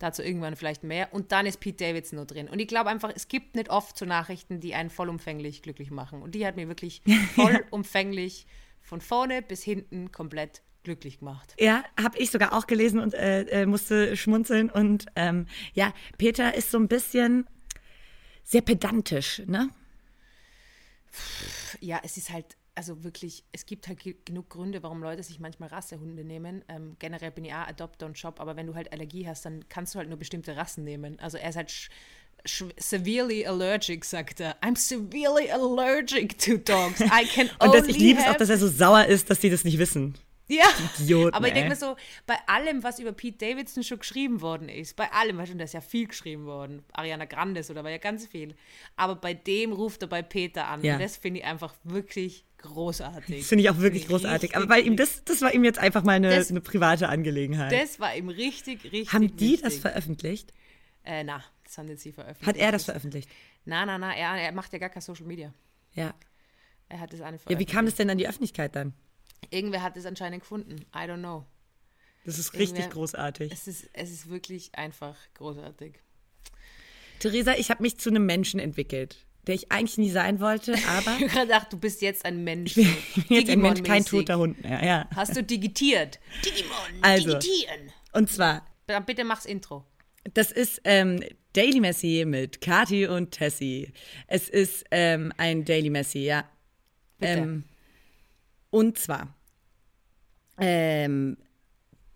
[0.00, 1.12] dazu irgendwann vielleicht mehr.
[1.14, 2.48] Und dann ist Pete Davidson nur drin.
[2.48, 6.20] Und ich glaube einfach, es gibt nicht oft so Nachrichten, die einen vollumfänglich glücklich machen.
[6.20, 7.02] Und die hat mir wirklich
[7.36, 8.46] vollumfänglich
[8.80, 11.54] von vorne bis hinten komplett glücklich gemacht.
[11.58, 14.70] Ja, habe ich sogar auch gelesen und äh, äh, musste schmunzeln.
[14.70, 17.46] Und ähm, ja, Peter ist so ein bisschen
[18.44, 19.68] sehr pedantisch, ne?
[21.80, 25.40] Ja, es ist halt, also wirklich, es gibt halt ge- genug Gründe, warum Leute sich
[25.40, 26.64] manchmal Rassehunde nehmen.
[26.68, 29.68] Ähm, generell bin ich auch Adopt und Shop, aber wenn du halt Allergie hast, dann
[29.68, 31.18] kannst du halt nur bestimmte Rassen nehmen.
[31.18, 31.88] Also er ist halt
[32.78, 34.56] severely allergic, sagt er.
[34.62, 37.00] I'm severely allergic to dogs.
[37.00, 39.40] I can Und only das, ich liebe es auch, dass er so sauer ist, dass
[39.40, 40.16] die das nicht wissen.
[40.48, 40.64] Ja,
[40.98, 44.68] Idioten, aber ich denke mir so, bei allem, was über Pete Davidson schon geschrieben worden
[44.68, 47.90] ist, bei allem, weißt du, da ist ja viel geschrieben worden, Ariana Grandes oder war
[47.90, 48.54] ja ganz viel,
[48.96, 50.94] aber bei dem ruft er bei Peter an Ja.
[50.94, 53.38] und das finde ich einfach wirklich großartig.
[53.40, 54.56] Das finde ich auch wirklich ich großartig.
[54.56, 57.70] Aber bei ihm, das, das war ihm jetzt einfach mal eine, Das- eine private Angelegenheit.
[57.70, 59.80] Das war ihm richtig, richtig haben die das wichtig.
[59.82, 60.52] veröffentlicht?
[61.04, 62.46] Äh, na, das haben jetzt sie veröffentlicht.
[62.48, 63.28] Hat er das veröffentlicht?
[63.64, 65.52] Na, na, na, er, er macht ja gar kein Social Media.
[65.94, 66.14] Ja.
[66.88, 68.92] Er hat das eine Ja, wie kam das denn an die Öffentlichkeit dann?
[69.50, 70.84] Irgendwer hat es anscheinend gefunden.
[70.94, 71.44] I don't know.
[72.24, 73.52] Das ist richtig Irgendwer- großartig.
[73.52, 75.94] Es ist, es ist wirklich einfach großartig.
[77.20, 81.00] Theresa, ich habe mich zu einem Menschen entwickelt, der ich eigentlich nie sein wollte, aber
[81.00, 82.76] Ich habe gerade gedacht, du bist jetzt ein Mensch.
[82.76, 82.86] ich
[83.28, 84.84] bin jetzt ein Mensch, kein toter Hund mehr.
[84.84, 85.08] Ja.
[85.14, 86.20] Hast du digitiert?
[86.44, 87.38] Digimon, Also.
[87.38, 87.92] digitieren.
[88.12, 89.84] Und zwar, Dann bitte mach's Intro.
[90.34, 91.20] das ist ähm,
[91.54, 93.92] Daily Messi mit Kati und Tessie.
[94.26, 96.48] Es ist ähm, ein Daily Messi, ja.
[97.18, 97.32] Bitte.
[97.32, 97.64] Ähm,
[98.70, 99.34] und zwar
[100.58, 101.36] ähm,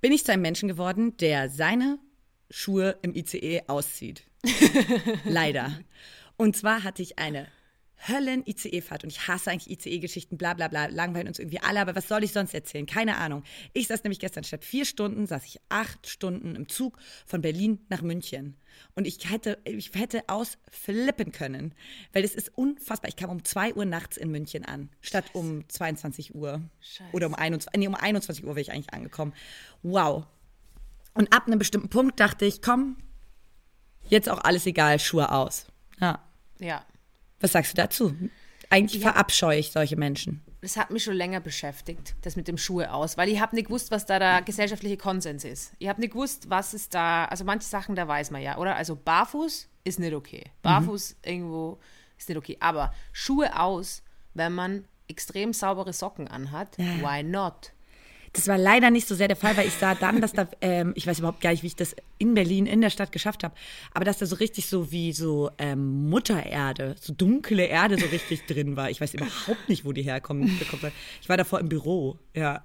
[0.00, 1.98] bin ich zu einem Menschen geworden, der seine
[2.50, 4.24] Schuhe im ICE auszieht.
[5.24, 5.78] Leider.
[6.36, 7.46] Und zwar hatte ich eine
[8.08, 12.08] Höllen-ICE-Fahrt und ich hasse eigentlich ICE-Geschichten, bla bla bla, langweilen uns irgendwie alle, aber was
[12.08, 12.86] soll ich sonst erzählen?
[12.86, 13.44] Keine Ahnung.
[13.72, 17.80] Ich saß nämlich gestern statt vier Stunden, saß ich acht Stunden im Zug von Berlin
[17.88, 18.56] nach München.
[18.94, 21.74] Und ich hätte, ich hätte ausflippen können,
[22.12, 23.08] weil es ist unfassbar.
[23.08, 25.38] Ich kam um zwei Uhr nachts in München an, statt Scheiße.
[25.38, 26.62] um 22 Uhr.
[26.80, 27.10] Scheiße.
[27.12, 29.32] Oder um 21, nee, um 21 Uhr wäre ich eigentlich angekommen.
[29.82, 30.26] Wow.
[31.14, 32.96] Und ab einem bestimmten Punkt dachte ich, komm,
[34.08, 35.66] jetzt auch alles egal, Schuhe aus.
[36.00, 36.22] Ja.
[36.58, 36.84] Ja.
[37.42, 38.14] Was sagst du dazu?
[38.70, 39.10] Eigentlich ja.
[39.10, 40.40] verabscheue ich solche Menschen.
[40.62, 43.66] Das hat mich schon länger beschäftigt, das mit dem Schuhe aus, weil ich habe nicht
[43.66, 45.72] gewusst, was da der gesellschaftliche Konsens ist.
[45.78, 48.76] Ich habe nicht gewusst, was ist da, also manche Sachen, da weiß man ja, oder?
[48.76, 50.44] Also barfuß ist nicht okay.
[50.62, 51.30] Barfuß mhm.
[51.30, 51.78] irgendwo
[52.16, 52.56] ist nicht okay.
[52.60, 54.02] Aber Schuhe aus,
[54.32, 56.84] wenn man extrem saubere Socken anhat, ja.
[57.02, 57.72] why not?
[58.34, 60.92] Das war leider nicht so sehr der Fall, weil ich sah dann, dass da, ähm,
[60.96, 63.54] ich weiß überhaupt gar nicht, wie ich das in Berlin, in der Stadt geschafft habe,
[63.92, 68.46] aber dass da so richtig so wie so ähm, Muttererde, so dunkle Erde so richtig
[68.46, 68.88] drin war.
[68.88, 70.58] Ich weiß überhaupt nicht, wo die herkommen.
[71.20, 72.64] Ich war davor im Büro, ja.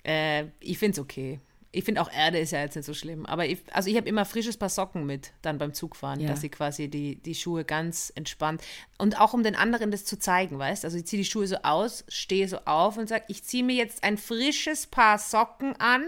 [0.04, 1.40] Äh, ich finde es okay.
[1.76, 3.26] Ich finde auch Erde ist ja jetzt nicht so schlimm.
[3.26, 6.30] Aber ich, also ich habe immer frisches Paar Socken mit, dann beim Zugfahren, ja.
[6.30, 8.62] dass ich quasi die, die Schuhe ganz entspannt.
[9.00, 11.58] Und auch um den anderen das zu zeigen, weißt Also ich ziehe die Schuhe so
[11.64, 16.04] aus, stehe so auf und sage, ich ziehe mir jetzt ein frisches Paar Socken an,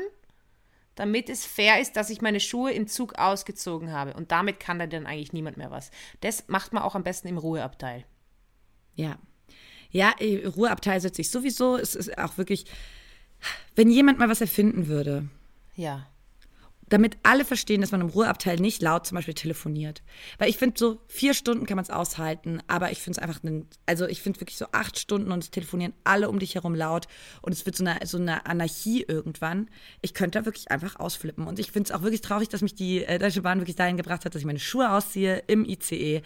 [0.94, 4.14] damit es fair ist, dass ich meine Schuhe im Zug ausgezogen habe.
[4.14, 5.90] Und damit kann dann eigentlich niemand mehr was.
[6.22, 8.06] Das macht man auch am besten im Ruheabteil.
[8.94, 9.18] Ja.
[9.90, 11.76] Ja, äh, Ruheabteil setze ich sowieso.
[11.76, 12.66] Es ist auch wirklich,
[13.76, 15.28] wenn jemand mal was erfinden würde,
[15.76, 16.08] ja.
[16.88, 20.04] Damit alle verstehen, dass man im Ruheabteil nicht laut zum Beispiel telefoniert.
[20.38, 23.44] Weil ich finde, so vier Stunden kann man es aushalten, aber ich finde es einfach,
[23.44, 26.76] einen, also ich finde wirklich so acht Stunden und es telefonieren alle um dich herum
[26.76, 27.08] laut
[27.42, 29.68] und es wird so eine, so eine Anarchie irgendwann.
[30.02, 31.48] Ich könnte da wirklich einfach ausflippen.
[31.48, 33.98] Und ich finde es auch wirklich traurig, dass mich die äh, Deutsche Bahn wirklich dahin
[33.98, 36.22] gebracht hat, dass ich meine Schuhe ausziehe im ICE.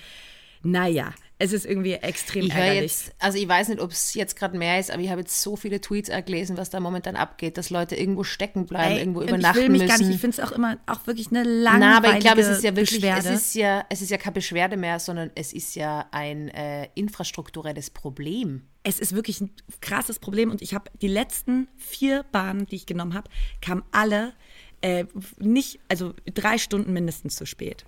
[0.61, 2.81] Naja, es ist irgendwie extrem ich ärgerlich.
[2.81, 5.41] Jetzt, also ich weiß nicht, ob es jetzt gerade mehr ist, aber ich habe jetzt
[5.41, 9.21] so viele Tweets gelesen, was da momentan abgeht, dass Leute irgendwo stecken bleiben, Ey, irgendwo
[9.21, 9.87] übernachten ich will mich müssen.
[9.87, 12.41] Gar nicht, ich finde es auch immer auch wirklich eine langweilige Na, aber ich glaube,
[12.41, 13.29] es ist ja wirklich, Beschwerde.
[13.29, 16.89] es ist ja, es ist ja keine Beschwerde mehr, sondern es ist ja ein äh,
[16.95, 18.63] infrastrukturelles Problem.
[18.83, 22.85] Es ist wirklich ein krasses Problem und ich habe die letzten vier Bahnen, die ich
[22.85, 23.29] genommen habe,
[23.61, 24.33] kamen alle
[24.81, 25.05] äh,
[25.37, 27.85] nicht, also drei Stunden mindestens zu spät.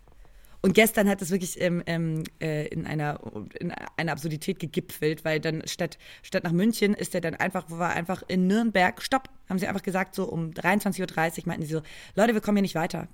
[0.63, 3.19] Und gestern hat es wirklich ähm, ähm, äh, in, einer,
[3.59, 7.91] in einer Absurdität gegipfelt, weil dann statt, statt nach München ist er dann einfach, war
[7.91, 11.81] einfach in Nürnberg, stopp, haben sie einfach gesagt, so um 23.30 Uhr meinten sie so,
[12.15, 13.07] Leute, wir kommen hier nicht weiter,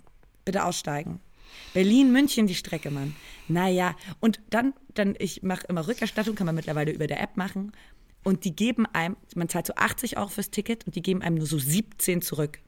[0.44, 1.22] bitte aussteigen.
[1.74, 3.16] Berlin, München die Strecke, Mann.
[3.48, 7.72] Naja, und dann, dann ich mache immer Rückerstattung, kann man mittlerweile über der App machen.
[8.26, 11.38] Und die geben einem, man zahlt so 80 Euro fürs Ticket und die geben einem
[11.38, 12.60] nur so 17 zurück.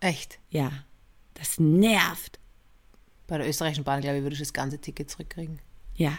[0.00, 0.40] Echt?
[0.48, 0.72] Ja.
[1.34, 2.39] Das nervt.
[3.30, 5.60] Bei der österreichischen Bahn, glaube ich, würde ich das ganze Ticket zurückkriegen.
[5.94, 6.12] Ja.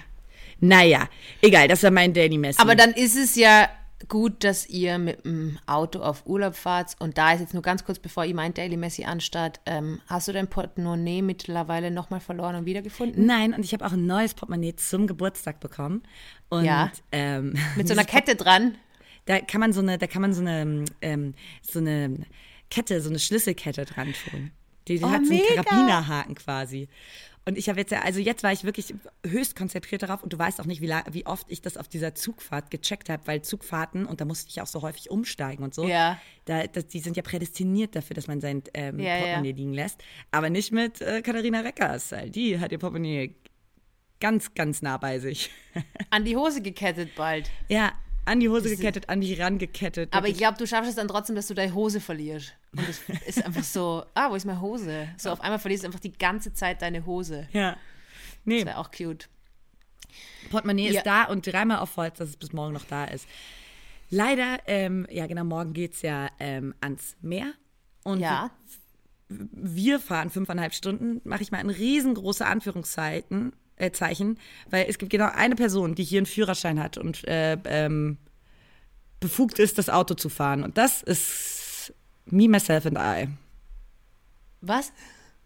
[0.62, 1.10] Naja,
[1.42, 2.62] egal, das war mein Daily Message.
[2.62, 3.68] Aber dann ist es ja
[4.08, 6.96] gut, dass ihr mit dem Auto auf Urlaub fahrt.
[7.00, 10.30] Und da ist jetzt nur ganz kurz, bevor ich mein Daily Messi anstart, ähm, hast
[10.30, 13.26] du dein Portemonnaie mittlerweile nochmal verloren und wiedergefunden?
[13.26, 16.04] Nein, und ich habe auch ein neues Portemonnaie zum Geburtstag bekommen.
[16.48, 16.94] Und, ja.
[17.12, 18.76] Ähm, mit so einer Kette dran.
[19.26, 22.26] Da kann man so eine, da kann man so eine, ähm, so eine
[22.70, 24.52] Kette, so eine Schlüsselkette dran tun.
[24.92, 26.88] Die, die oh, hat so einen Karabinerhaken quasi.
[27.44, 28.94] Und ich habe jetzt ja, also jetzt war ich wirklich
[29.26, 32.14] höchst konzentriert darauf und du weißt auch nicht, wie, wie oft ich das auf dieser
[32.14, 35.88] Zugfahrt gecheckt habe, weil Zugfahrten, und da musste ich auch so häufig umsteigen und so,
[35.88, 36.20] ja.
[36.46, 39.56] da, das, die sind ja prädestiniert dafür, dass man sein ähm, ja, Portemonnaie ja.
[39.56, 40.04] liegen lässt.
[40.30, 42.14] Aber nicht mit äh, Katharina Reckers.
[42.28, 43.34] Die hat ihr Portemonnaie
[44.20, 45.50] ganz, ganz nah bei sich.
[46.12, 47.50] An die Hose gekettet bald.
[47.70, 47.94] Ja,
[48.26, 50.14] an die Hose gekettet, an die rangekettet.
[50.14, 52.54] Aber ich glaube, du schaffst es dann trotzdem, dass du deine Hose verlierst.
[52.76, 55.10] Und das ist einfach so, ah, wo ist meine Hose?
[55.18, 57.48] So auf einmal verlierst du einfach die ganze Zeit deine Hose.
[57.52, 57.78] Ja.
[58.46, 58.60] Nee.
[58.60, 59.28] Das wäre auch cute.
[60.50, 61.00] Portemonnaie ja.
[61.00, 63.28] ist da und dreimal auf Holz, dass es bis morgen noch da ist.
[64.10, 67.54] Leider, ähm, ja genau, morgen geht es ja ähm, ans Meer.
[68.04, 68.52] Und ja.
[69.30, 74.38] wir fahren fünfeinhalb Stunden, mache ich mal in riesengroße Anführungszeiten, äh, Zeichen,
[74.70, 78.18] weil es gibt genau eine Person, die hier einen Führerschein hat und äh, ähm,
[79.20, 80.64] befugt ist, das Auto zu fahren.
[80.64, 81.94] Und das ist
[82.26, 83.30] me, myself and I.
[84.62, 84.92] Was?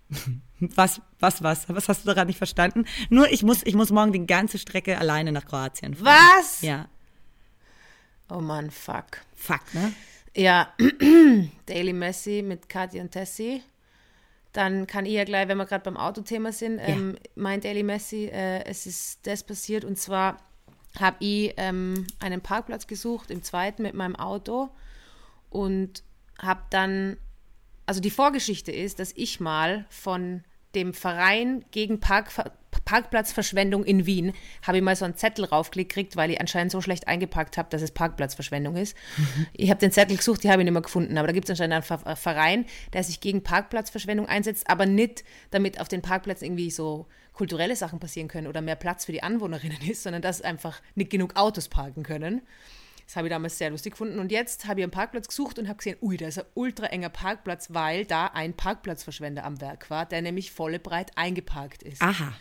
[0.60, 1.68] Was, was, was?
[1.68, 2.86] Was hast du daran nicht verstanden?
[3.10, 6.06] Nur ich muss, ich muss morgen die ganze Strecke alleine nach Kroatien fahren.
[6.38, 6.62] Was?
[6.62, 6.88] Ja.
[8.30, 9.20] Oh Mann, fuck.
[9.36, 9.92] Fuck, ne?
[10.34, 10.74] Ja,
[11.66, 13.64] Daily Messi mit Kathi und Tessie.
[14.56, 16.86] Dann kann ich ja gleich, wenn wir gerade beim Autothema sind, ja.
[16.86, 20.38] ähm, mein Daily Messi, äh, es ist das passiert und zwar
[20.98, 24.70] habe ich ähm, einen Parkplatz gesucht, im zweiten mit meinem Auto
[25.50, 26.04] und
[26.40, 27.18] habe dann,
[27.86, 32.32] also die Vorgeschichte ist, dass ich mal von dem Verein gegen Park,
[32.84, 37.08] Parkplatzverschwendung in Wien habe ich mal so einen Zettel raufgekriegt, weil ich anscheinend so schlecht
[37.08, 38.96] eingepackt habe, dass es Parkplatzverschwendung ist.
[39.18, 39.48] Mhm.
[39.54, 41.50] Ich habe den Zettel gesucht, die habe ich nicht mehr gefunden, aber da gibt es
[41.50, 46.70] anscheinend einen Verein, der sich gegen Parkplatzverschwendung einsetzt, aber nicht damit auf den Parkplätzen irgendwie
[46.70, 50.82] so kulturelle Sachen passieren können oder mehr Platz für die Anwohnerinnen ist, sondern dass einfach
[50.94, 52.42] nicht genug Autos parken können.
[53.06, 54.20] Das habe ich damals sehr lustig gefunden.
[54.20, 56.88] Und jetzt habe ich einen Parkplatz gesucht und habe gesehen, ui, da ist ein ultra
[56.88, 62.02] enger Parkplatz, weil da ein Parkplatzverschwender am Werk war, der nämlich volle breit eingeparkt ist.
[62.02, 62.34] Aha.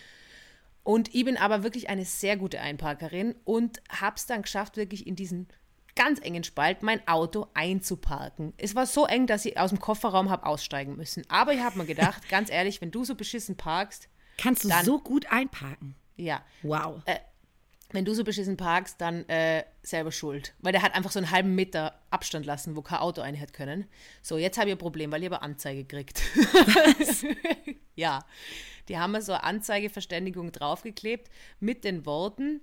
[0.83, 5.07] Und ich bin aber wirklich eine sehr gute Einparkerin und habe es dann geschafft, wirklich
[5.07, 5.49] in diesen
[5.97, 8.53] ganz engen Spalt mein Auto einzuparken.
[8.57, 11.25] Es war so eng, dass ich aus dem Kofferraum habe aussteigen müssen.
[11.29, 14.09] Aber ich habe mir gedacht, ganz ehrlich, wenn du so beschissen parkst.
[14.37, 15.95] Kannst du dann, so gut einparken?
[16.17, 16.43] Ja.
[16.63, 17.03] Wow.
[17.07, 17.19] Äh,
[17.95, 20.53] wenn du so beschissen parkst, dann äh, selber schuld.
[20.59, 23.53] Weil der hat einfach so einen halben Meter Abstand lassen, wo kein Auto rein hätte
[23.53, 23.87] können.
[24.21, 26.21] So, jetzt habe ich ein Problem, weil ich aber Anzeige gekriegt.
[27.95, 28.25] ja.
[28.89, 31.31] Die haben mir so eine Anzeigeverständigung draufgeklebt
[31.61, 32.61] mit den Worten,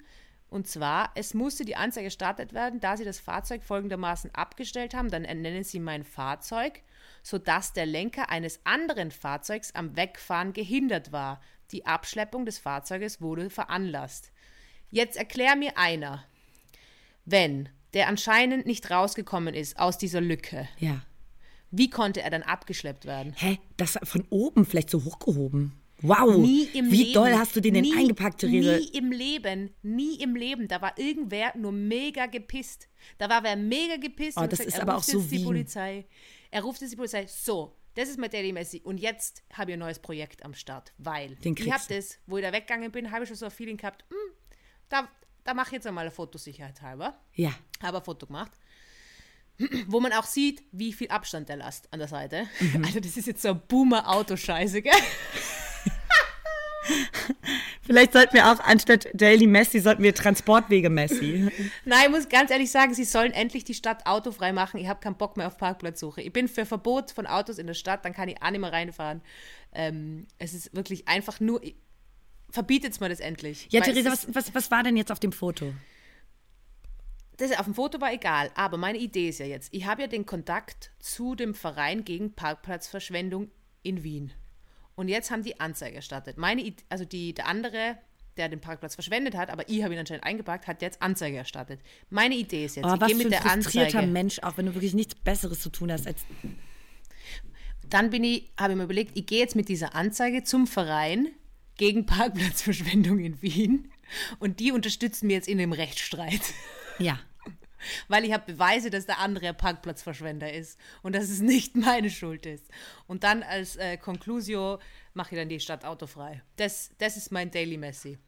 [0.49, 5.09] und zwar, es musste die Anzeige gestartet werden, da Sie das Fahrzeug folgendermaßen abgestellt haben,
[5.09, 6.81] dann nennen Sie mein Fahrzeug,
[7.23, 11.39] sodass der Lenker eines anderen Fahrzeugs am Wegfahren gehindert war.
[11.71, 14.33] Die Abschleppung des Fahrzeuges wurde veranlasst.
[14.91, 16.23] Jetzt erklär mir einer,
[17.25, 20.67] wenn der anscheinend nicht rausgekommen ist aus dieser Lücke.
[20.79, 21.01] Ja.
[21.71, 23.33] Wie konnte er dann abgeschleppt werden?
[23.37, 23.59] Hä?
[23.77, 25.73] Das von oben vielleicht so hochgehoben.
[26.01, 26.37] Wow.
[26.37, 27.13] Nie im Wie Leben.
[27.13, 28.79] doll hast du den denn nie, eingepackt, Therese?
[28.79, 29.69] Nie im Leben.
[29.83, 30.67] Nie im Leben.
[30.67, 32.89] Da war irgendwer nur mega gepisst.
[33.17, 34.37] Da war wer mega gepisst.
[34.37, 35.43] Oh, und das gesagt, ist er aber ruft auch so jetzt die.
[35.43, 36.05] Polizei.
[36.49, 37.27] Er ruft jetzt die Polizei.
[37.27, 38.81] So, das ist mein Daily Messi.
[38.83, 40.91] Und jetzt habe ich ein neues Projekt am Start.
[40.97, 43.51] Weil Den ich habe das, wo ich da weggegangen bin, habe ich schon so ein
[43.51, 44.33] Feeling gehabt, hm,
[44.91, 45.07] da,
[45.43, 47.17] da mache ich jetzt einmal eine Fotosicherheit halber.
[47.33, 47.51] Ja.
[47.81, 48.51] Habe ein Foto gemacht.
[49.87, 52.47] Wo man auch sieht, wie viel Abstand der lasst an der Seite.
[52.59, 52.83] Mhm.
[52.85, 54.93] Also, das ist jetzt so ein Boomer-Autoscheiße, gell?
[57.83, 61.51] Vielleicht sollten wir auch anstatt Daily Messi, sollten wir Transportwege Messi.
[61.85, 64.79] Nein, ich muss ganz ehrlich sagen, sie sollen endlich die Stadt autofrei machen.
[64.79, 66.21] Ich habe keinen Bock mehr auf Parkplatzsuche.
[66.21, 68.71] Ich bin für Verbot von Autos in der Stadt, dann kann ich auch nicht mehr
[68.71, 69.21] reinfahren.
[69.73, 71.61] Ähm, es ist wirklich einfach nur.
[72.51, 73.67] Verbietet mir das endlich.
[73.71, 75.73] Ja, Weil es Theresa, was, was, was war denn jetzt auf dem Foto?
[77.37, 80.07] das auf dem Foto war egal, aber meine Idee ist ja jetzt, ich habe ja
[80.07, 83.49] den Kontakt zu dem Verein gegen Parkplatzverschwendung
[83.81, 84.31] in Wien.
[84.93, 86.37] Und jetzt haben die Anzeige erstattet.
[86.37, 87.97] Meine Id- also die, der andere,
[88.37, 91.79] der den Parkplatz verschwendet hat, aber ich habe ihn anscheinend eingeparkt, hat jetzt Anzeige erstattet.
[92.11, 94.07] Meine Idee ist jetzt, Oh, ich was gehe für mit ein der frustrierter Anzeige.
[94.11, 96.23] Mensch, auch wenn du wirklich nichts Besseres zu tun hast als.
[97.89, 101.29] Dann bin ich, habe ich mir überlegt, ich gehe jetzt mit dieser Anzeige zum Verein
[101.81, 103.91] gegen Parkplatzverschwendung in Wien
[104.37, 106.53] und die unterstützen mir jetzt in dem Rechtsstreit.
[106.99, 107.19] Ja.
[108.07, 112.11] Weil ich habe Beweise, dass der andere ein Parkplatzverschwender ist und dass es nicht meine
[112.11, 112.65] Schuld ist.
[113.07, 114.77] Und dann als äh, Conclusio
[115.15, 116.43] mache ich dann die Stadt autofrei.
[116.57, 118.19] Das, das ist mein Daily Messi.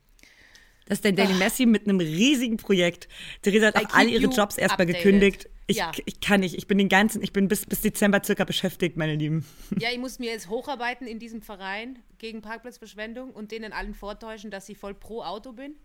[0.88, 3.08] Das ist dein Daily Messi mit einem riesigen Projekt.
[3.44, 5.04] Theresa hat auch alle keep ihre Jobs erstmal updated.
[5.04, 5.50] gekündigt.
[5.68, 5.92] Ich, Ja.
[6.06, 6.56] ich kann nicht.
[6.56, 9.46] Ich bin den ganzen, ich bin bis, bis Dezember circa beschäftigt, meine Lieben.
[9.80, 14.52] Ja, ich muss mir jetzt hocharbeiten in diesem Verein gegen Parkplatzverschwendung und denen allen vortäuschen,
[14.52, 15.76] dass ich voll pro Auto bin.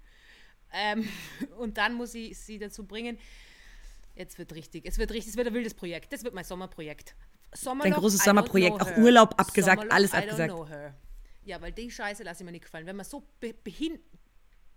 [0.73, 1.09] Ähm,
[1.59, 3.19] und dann muss ich sie dazu bringen.
[4.17, 6.13] Jetzt wird richtig, es wird richtig, es wird ein wildes Projekt.
[6.13, 7.15] Das wird mein Sommerprojekt.
[7.55, 8.97] Sommerloch, Dein großes Sommerprojekt, auch.
[8.99, 10.53] Urlaub abgesagt, Sommerloch, alles I don't abgesagt.
[10.53, 10.95] know her.
[11.45, 12.85] Ja, weil die Scheiße lasse ich mir nicht gefallen.
[12.85, 13.99] Wenn man so be behin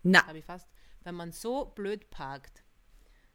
[0.04, 0.70] Na, habe ich fast,
[1.04, 2.61] wenn man so blöd parkt,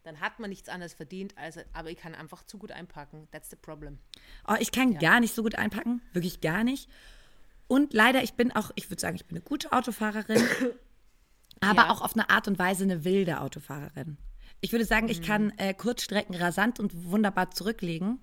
[0.07, 3.27] dann hat man nichts anderes verdient, als, aber ich kann einfach zu gut einpacken.
[3.33, 3.99] That's the problem.
[4.49, 6.01] oh, ich kann gar nicht so gut einpacken.
[6.13, 6.89] Wirklich gar nicht.
[7.69, 10.41] Und leider, ich bin auch, ich würde sagen, ich bin eine gute Autofahrerin,
[11.61, 11.91] aber Ja.
[11.91, 14.17] auch auf eine Art und Weise eine wilde Autofahrerin.
[14.61, 15.13] Ich würde sagen, Mhm.
[15.13, 18.21] ich kann äh, Kurzstrecken rasant und wunderbar zurücklegen,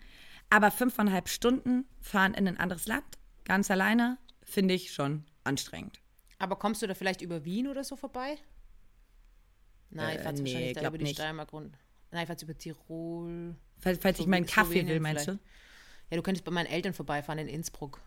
[0.49, 3.03] aber fünfeinhalb Stunden fahren in ein anderes Land,
[3.43, 5.99] ganz alleine, finde ich schon anstrengend.
[6.39, 8.37] Aber kommst du da vielleicht über Wien oder so vorbei?
[9.93, 11.15] Nein, Äh, ich fahre nee, wahrscheinlich da über die nicht.
[11.15, 11.77] Steiermark runter.
[12.12, 13.56] Nein, ich fahre über Tirol.
[13.79, 15.32] Falls, falls ich meinen Kaffee will, Slowenien meinst du?
[15.32, 15.43] vielleicht.
[16.12, 17.99] Ja, du könntest bei meinen Eltern vorbeifahren in Innsbruck.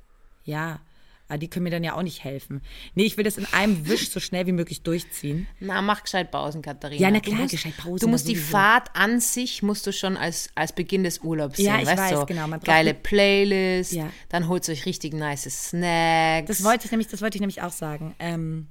[0.45, 0.81] Ja,
[1.29, 2.63] aber die können mir dann ja auch nicht helfen.
[2.95, 5.49] Nee, ich will das in einem Wisch so schnell wie möglich durchziehen.
[5.59, 7.01] Na, mach gescheit Pausen, Katharina.
[7.03, 8.53] Ja, na Du klar, musst, gescheit Pausen, Du musst die sowieso.
[8.53, 11.67] Fahrt an sich, musst du schon als, als Beginn des Urlaubs sehen.
[11.67, 12.27] Ja, ich weißt weiß, du?
[12.27, 14.09] genau, Geile Playlist, Ja.
[14.29, 16.47] dann holt euch richtig nice Snacks.
[16.47, 18.15] Das wollte ich nämlich, das wollte ich nämlich auch sagen.
[18.21, 18.69] Ähm,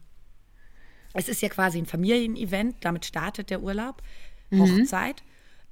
[1.15, 4.01] es ist ja quasi ein Familienevent, damit startet der Urlaub,
[4.51, 5.23] Hochzeit.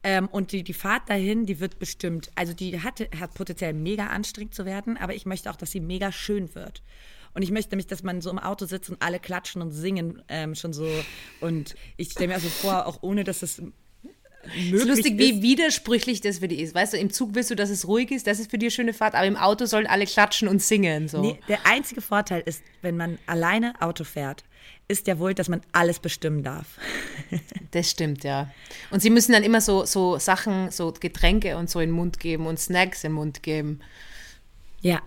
[0.06, 4.08] Ähm, und die, die Fahrt dahin, die wird bestimmt, also die hat, hat potenziell mega
[4.08, 6.84] anstrengend zu werden, aber ich möchte auch, dass sie mega schön wird.
[7.34, 10.21] Und ich möchte nämlich, dass man so im Auto sitzt und alle klatschen und singen
[10.27, 10.88] ähm, schon so.
[11.39, 13.60] Und ich stelle mir also vor, auch ohne dass es
[14.43, 15.19] möglich ist lustig, ist.
[15.19, 16.75] wie widersprüchlich das für dich ist.
[16.75, 18.71] Weißt du, im Zug willst du, dass es ruhig ist, das ist für dich eine
[18.71, 21.08] schöne Fahrt, aber im Auto sollen alle klatschen und singen.
[21.08, 21.21] So.
[21.21, 24.43] Nee, der einzige Vorteil ist, wenn man alleine Auto fährt,
[24.93, 26.67] ist ja wohl, dass man alles bestimmen darf.
[27.71, 28.51] Das stimmt, ja.
[28.91, 32.19] Und sie müssen dann immer so, so Sachen, so Getränke und so in den Mund
[32.19, 33.79] geben und Snacks in den Mund geben.
[34.82, 35.01] Ja,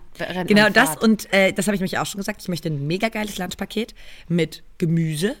[0.45, 2.41] genau das und äh, das habe ich mich auch schon gesagt.
[2.41, 3.95] Ich möchte ein mega geiles Lunchpaket
[4.27, 5.37] mit Gemüse,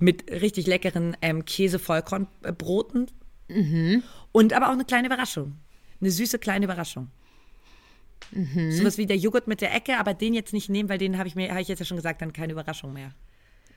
[0.00, 3.08] mit richtig leckeren ähm, Käse-Vollkornbroten
[3.48, 4.02] Mhm.
[4.32, 5.56] und aber auch eine kleine Überraschung.
[6.00, 7.10] Eine süße kleine Überraschung.
[8.32, 8.72] Mhm.
[8.72, 11.28] Sowas wie der Joghurt mit der Ecke, aber den jetzt nicht nehmen, weil den habe
[11.28, 13.12] ich mir, habe ich jetzt ja schon gesagt, dann keine Überraschung mehr.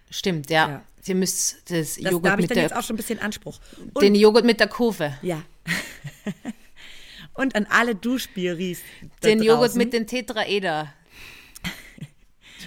[0.10, 0.70] Stimmt, ja.
[0.70, 0.84] Ja.
[1.02, 2.98] Sie müsst das Das, da Joghurt habe ich mit dann jetzt der, auch schon ein
[2.98, 3.60] bisschen Anspruch.
[3.94, 5.18] Und, den Joghurt mit der Kurve.
[5.22, 5.44] ja.
[7.34, 8.80] und an alle Duschbiris.
[9.22, 10.94] da Den Joghurt mit den Tetraeder.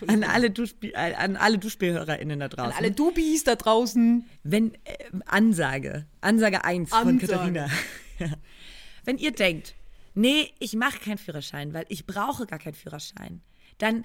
[0.06, 2.72] an alle, Duschbi äh, an alle DuschspielhörerInnen da draußen.
[2.72, 4.24] An alle Dubis da draußen.
[4.42, 4.78] Wenn, äh,
[5.26, 7.26] Ansage, Ansage 1 von Ansage.
[7.26, 7.68] Katharina.
[8.18, 8.28] Ja.
[9.04, 9.74] Wenn ihr denkt,
[10.14, 13.42] nee, ich mache keinen Führerschein, weil ich brauche gar keinen Führerschein,
[13.78, 14.04] dann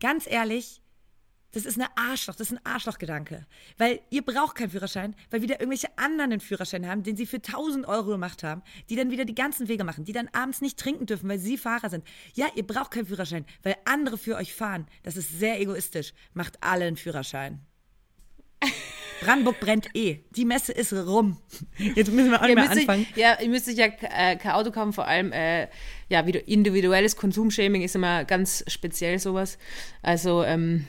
[0.00, 0.80] ganz ehrlich,
[1.56, 3.46] das ist eine Arschloch, das ist ein Arschlochgedanke.
[3.78, 7.38] Weil ihr braucht keinen Führerschein, weil wieder irgendwelche anderen einen Führerschein haben, den sie für
[7.38, 10.78] 1000 Euro gemacht haben, die dann wieder die ganzen Wege machen, die dann abends nicht
[10.78, 12.04] trinken dürfen, weil sie Fahrer sind.
[12.34, 14.86] Ja, ihr braucht keinen Führerschein, weil andere für euch fahren.
[15.02, 16.12] Das ist sehr egoistisch.
[16.34, 17.60] Macht alle einen Führerschein.
[19.22, 20.24] Brandenburg brennt eh.
[20.32, 21.38] Die Messe ist rum.
[21.78, 23.06] Jetzt müssen wir auch nicht mehr anfangen.
[23.10, 25.68] euch, ja, ihr müsst euch ja äh, kein Auto kaufen, vor allem äh,
[26.10, 29.56] ja, individuelles Konsumshaming ist immer ganz speziell sowas.
[30.02, 30.86] Also, ähm,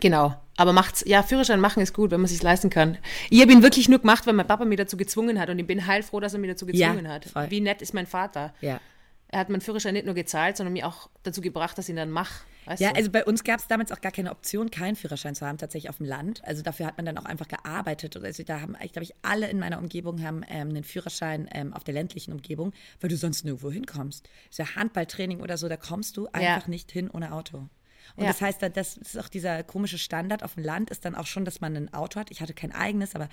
[0.00, 0.34] genau.
[0.56, 2.98] Aber macht's, ja, Führerschein machen ist gut, wenn man sich leisten kann.
[3.28, 5.66] Ich habe ihn wirklich nur gemacht, weil mein Papa mich dazu gezwungen hat und ich
[5.66, 7.24] bin heilfroh, dass er mich dazu Ja, gezwungen hat.
[7.24, 7.50] voll.
[7.50, 8.54] Wie nett ist mein Vater.
[8.60, 8.80] Ja.
[9.28, 11.96] Er hat meinen Führerschein nicht nur gezahlt, sondern mich auch dazu gebracht, dass ich ihn
[11.96, 12.44] dann mache.
[12.66, 12.96] Weißt Ja, du?
[12.96, 15.90] also bei uns gab es damals auch gar keine Option, keinen Führerschein zu haben, tatsächlich
[15.90, 16.40] auf dem Land.
[16.44, 18.16] Also dafür hat man dann auch einfach gearbeitet.
[18.16, 21.74] Also da haben, ich glaube ich, alle in meiner Umgebung haben ähm, einen Führerschein ähm,
[21.74, 24.28] auf der ländlichen Umgebung, weil du sonst nirgendwo hinkommst.
[24.50, 27.68] So Handballtraining oder so, da kommst du einfach nicht hin ohne Auto.
[28.16, 28.30] Und Ja.
[28.30, 31.26] das heißt, da- das ist auch dieser komische Standard auf dem Land, ist dann auch
[31.26, 32.30] schon, dass man ein Auto hat.
[32.30, 33.28] Ich hatte kein eigenes, aber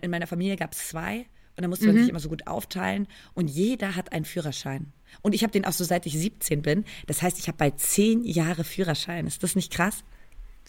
[0.00, 1.26] in meiner Familie gab es zwei.
[1.54, 3.06] Und da musste man sich immer so gut aufteilen.
[3.34, 4.90] Und jeder hat einen Führerschein.
[5.20, 6.86] Und ich habe den auch so seit ich 17 bin.
[7.06, 9.26] Das heißt, ich habe bald zehn Jahre Führerschein.
[9.26, 10.02] Ist das nicht krass?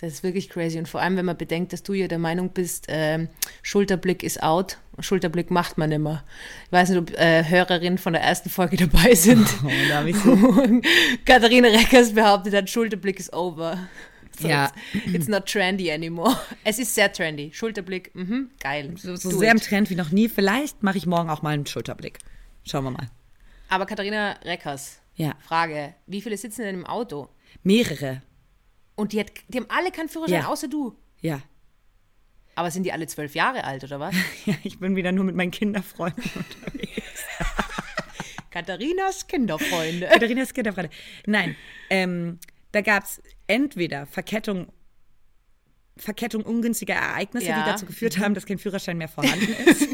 [0.02, 0.78] Das ist wirklich crazy.
[0.80, 3.30] Und vor allem, wenn man bedenkt, dass du ja der Meinung bist, ähm,
[3.62, 4.78] Schulterblick ist out.
[5.00, 6.24] Schulterblick macht man immer.
[6.66, 9.48] Ich weiß nicht, ob äh, Hörerinnen von der ersten Folge dabei sind.
[9.64, 10.04] Oh, da.
[11.26, 13.78] Katharina Reckers behauptet hat, Schulterblick ist over.
[14.40, 14.72] So, Ja.
[14.94, 16.36] It's, it's not trendy anymore.
[16.64, 17.52] Es ist sehr trendy.
[17.54, 18.94] Schulterblick, mhm, geil.
[18.98, 19.64] So, so sehr im it.
[19.64, 20.28] Trend wie noch nie.
[20.28, 22.18] Vielleicht mache ich morgen auch mal einen Schulterblick.
[22.66, 23.08] Schauen wir mal.
[23.70, 25.34] Aber Katharina Reckers, Ja.
[25.48, 27.30] Frage, wie viele sitzen denn im Auto?
[27.64, 28.22] Mehrere.
[28.96, 30.48] Und die, hat, die haben alle keinen Führerschein, Ja.
[30.48, 30.96] außer du.
[31.22, 31.42] Ja.
[32.56, 34.14] Aber sind die alle zwölf Jahre alt, oder was?
[34.46, 37.24] Ja, ich bin wieder nur mit meinen Kinderfreunden unterwegs.
[38.52, 40.08] Katharinas Kinderfreunde.
[40.08, 40.92] Katharinas Kinderfreunde.
[41.26, 41.56] Nein,
[41.90, 42.40] ähm,
[42.72, 44.72] da gab es entweder Verkettung,
[45.98, 47.64] Verkettung ungünstiger Ereignisse, Ja.
[47.64, 49.88] die dazu geführt haben, dass kein Führerschein mehr vorhanden ist.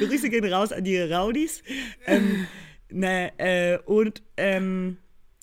[0.00, 1.62] Grüße gehen raus an die Raudis.
[2.06, 2.46] Ähm,
[2.90, 4.98] ne, äh, und, ähm,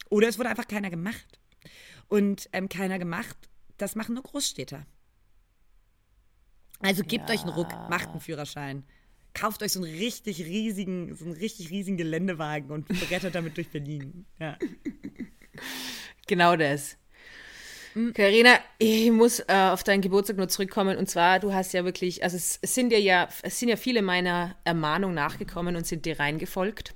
[0.09, 1.39] oder es wurde einfach keiner gemacht.
[2.07, 3.35] Und ähm, keiner gemacht,
[3.77, 4.85] das machen nur Großstädter.
[6.79, 8.83] Also gebt euch einen Ruck, macht einen Führerschein.
[9.33, 13.69] Kauft euch so einen richtig riesigen, so einen richtig riesigen Geländewagen und brettert damit durch
[13.69, 14.25] Berlin.
[14.39, 14.57] Ja.
[16.27, 16.97] Genau das.
[18.13, 20.97] Karina, ich muss äh, auf deinen Geburtstag nur zurückkommen.
[20.97, 23.77] Und zwar, du hast ja wirklich, also es, es sind dir ja, es sind ja
[23.77, 26.93] viele meiner Ermahnung nachgekommen und sind dir reingefolgt.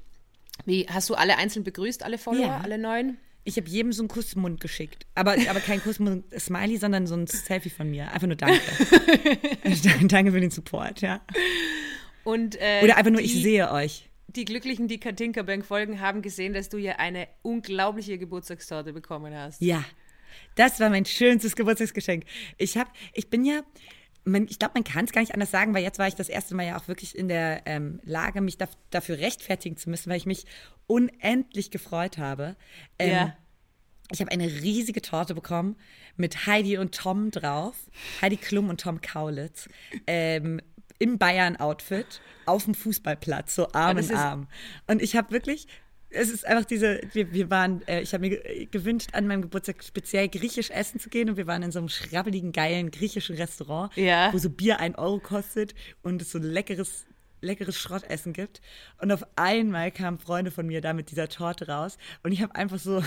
[0.69, 2.62] Wie, hast du alle einzeln begrüßt, alle Follower, Ja.
[2.63, 3.17] alle neun?
[3.43, 5.08] Ich habe jedem so einen Kussmund geschickt.
[5.15, 8.12] Aber, aber kein Kussmund-Smiley, sondern so ein Selfie von mir.
[8.12, 8.60] Einfach nur Danke.
[10.08, 11.21] danke für den Support, ja.
[12.23, 14.10] Und, äh, Oder einfach nur, die, ich sehe euch.
[14.27, 19.34] Die Glücklichen, die Katinka Bank folgen, haben gesehen, dass du ja eine unglaubliche Geburtstagstorte bekommen
[19.34, 19.62] hast.
[19.62, 19.84] Ja,
[20.53, 22.25] das war mein schönstes Geburtstagsgeschenk.
[22.58, 23.62] Ich habe, ich bin ja,
[24.25, 26.29] man, ich glaube, man kann es gar nicht anders sagen, weil jetzt war ich das
[26.29, 30.10] erste Mal ja auch wirklich in der ähm, Lage, mich daf dafür rechtfertigen zu müssen,
[30.10, 30.46] weil ich mich
[30.87, 32.56] unendlich gefreut habe.
[32.98, 33.37] Ähm, Ja.
[34.12, 35.75] Ich habe eine riesige Torte bekommen
[36.17, 37.75] mit Heidi und Tom drauf.
[38.21, 39.69] Heidi Klum und Tom Kaulitz.
[40.08, 40.60] Ähm,
[40.98, 44.48] Im Bayern-Outfit auf dem Fußballplatz, so Arm in Arm.
[44.87, 45.67] Und ich habe wirklich,
[46.12, 49.43] es ist einfach diese, wir, wir waren, äh, ich habe mir ge- gewünscht, an meinem
[49.43, 53.35] Geburtstag speziell griechisch essen zu gehen und wir waren in so einem schrabbeligen, geilen griechischen
[53.35, 54.33] Restaurant, Ja.
[54.33, 57.05] wo so Bier ein Euro kostet und es so leckeres,
[57.41, 58.62] leckeres Schrottessen gibt.
[59.01, 62.55] Und auf einmal kamen Freunde von mir da mit dieser Torte raus und ich habe
[62.55, 63.03] einfach so,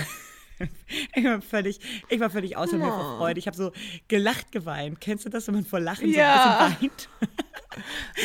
[1.14, 3.38] ich war völlig, ich war völlig außer mir vor Freude.
[3.38, 3.72] Ich habe so
[4.08, 5.00] gelacht, geweint.
[5.00, 6.58] Kennst du das, wenn man vor Lachen Ja.
[6.58, 7.08] so ein bisschen weint?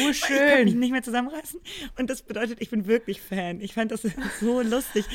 [0.04, 0.80] Oh, Ich kann mich schön.
[0.80, 1.60] nicht mehr zusammenreißen.
[1.98, 3.62] Und das bedeutet, ich bin wirklich Fan.
[3.62, 4.02] Ich fand das
[4.40, 5.06] so lustig.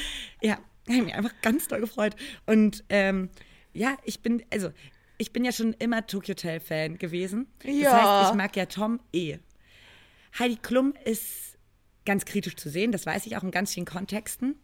[0.41, 2.17] Ja, ich habe mich einfach ganz doll gefreut.
[2.47, 3.29] Und ähm,
[3.75, 4.71] ja, ich bin, also,
[5.19, 7.47] ich bin ja schon immer Tokyo Hotel Fan gewesen.
[7.63, 8.21] Das Ja.
[8.23, 9.39] heißt, ich mag ja Tom eh.
[10.39, 11.59] Heidi Klum ist
[12.05, 14.57] ganz kritisch zu sehen, das weiß ich auch in ganz vielen Kontexten.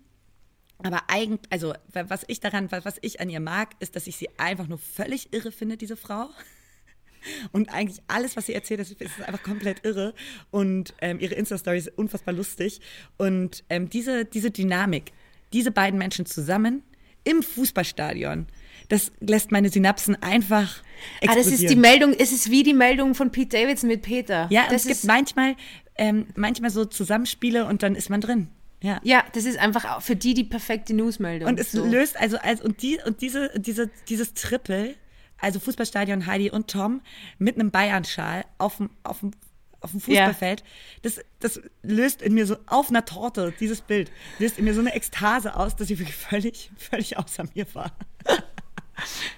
[0.83, 4.07] Aber eigentlich, also wa- was ich daran, wa- was ich an ihr mag, ist, dass
[4.07, 6.29] ich sie einfach nur völlig irre finde, diese Frau.
[7.53, 10.14] Und eigentlich alles, was sie erzählt, ist ist einfach komplett irre.
[10.53, 12.81] Und ähm, ihre Insta-Story ist unfassbar lustig.
[13.16, 15.12] Und ähm, diese, diese Dynamik,
[15.53, 16.83] diese beiden Menschen zusammen
[17.24, 18.47] im Fußballstadion,
[18.89, 20.83] das lässt meine Synapsen einfach
[21.26, 21.81] Ah, das ist die explodieren.
[21.81, 24.47] Meldung, es ist wie die Meldung von Pete Davidson mit Peter.
[24.51, 25.57] Ja, es gibt manchmal,
[25.97, 28.49] ähm, manchmal so Zusammenspiele und dann ist man drin.
[28.81, 29.01] Ja.
[29.03, 31.49] ja, das ist einfach auch für die die perfekte Newsmeldung.
[31.49, 31.85] Und es so.
[31.85, 34.95] löst also als und die und diese diese dieses Triple,
[35.39, 37.01] also Fußballstadion Heidi und Tom
[37.39, 39.33] mit einem Bayern-Schal auf dem auf dem
[39.81, 40.64] auf dem Fußballfeld,
[41.03, 44.11] das, das löst in mir so auf einer Torte, dieses Bild,
[44.41, 47.93] löst in mir so eine Ekstase aus, dass ich wirklich völlig, völlig außer mir war.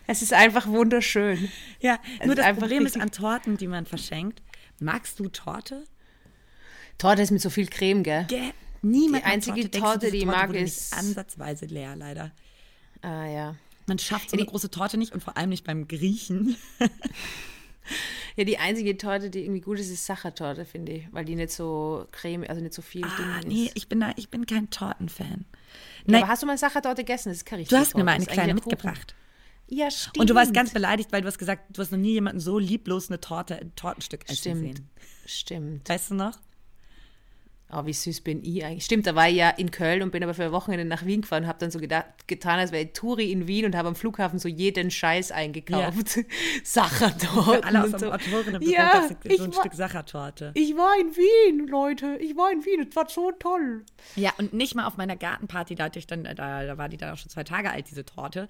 [0.06, 1.50] Es ist einfach wunderschön.
[1.80, 4.42] Ja, Es nur das Problem ist an Torten, die man verschenkt.
[4.78, 5.84] Magst du Torte?
[6.96, 8.24] Torte ist mit so viel Creme, gell?
[8.28, 8.52] Gell?
[8.82, 12.30] Niemand Die einzige Torte, diese die ich Torte mag, ist- ansatzweise leer, leider.
[13.02, 13.56] Ah ja.
[13.86, 16.56] Man schafft so eine große Torte nicht und vor allem nicht beim Griechen.
[18.36, 21.50] Ja, die einzige Torte, die irgendwie gut ist, ist Sachertorte, finde ich, weil die nicht
[21.50, 23.72] so creme, also nicht so viel Ah, Ding nee, ist.
[23.76, 25.44] ich bin, da, ich bin kein Tortenfan.
[26.06, 27.30] Ja, aber hast du mal Sachertorte gegessen?
[27.30, 29.14] Das ist keine du hast richtige mir mal eine Torte, kleine mitgebracht.
[29.66, 30.18] Ja, stimmt.
[30.18, 32.58] Und du warst ganz beleidigt, weil du hast gesagt, du hast noch nie jemanden so
[32.60, 34.60] lieblos eine Torte, ein Tortenstück essen Stimmt.
[34.76, 34.88] sehen.
[35.26, 35.88] Stimmt.
[35.88, 36.38] Weißt du noch?
[37.72, 38.84] Oh, wie süß bin ich eigentlich.
[38.84, 41.20] Stimmt, da war ich ja in Köln und bin aber für ein Wochenende nach Wien
[41.22, 43.88] gefahren und habe dann so gedacht, getan, als wäre ich Touri in Wien und habe
[43.88, 46.18] am Flughafen so jeden Scheiß eingekauft.
[46.64, 48.12] Sachertorten Alle aus dem so.
[48.12, 49.14] Autorinnenbüro Ja, so
[49.44, 50.50] ein war- Stück Sachertorte.
[50.54, 52.16] Ich war in Wien, Leute.
[52.20, 52.86] Ich war in Wien.
[52.88, 53.84] Es war so toll.
[54.16, 56.96] Ja, und nicht mal auf meiner Gartenparty, da, hatte ich dann, da, da war die
[56.96, 58.48] dann auch schon zwei Tage alt, diese Torte.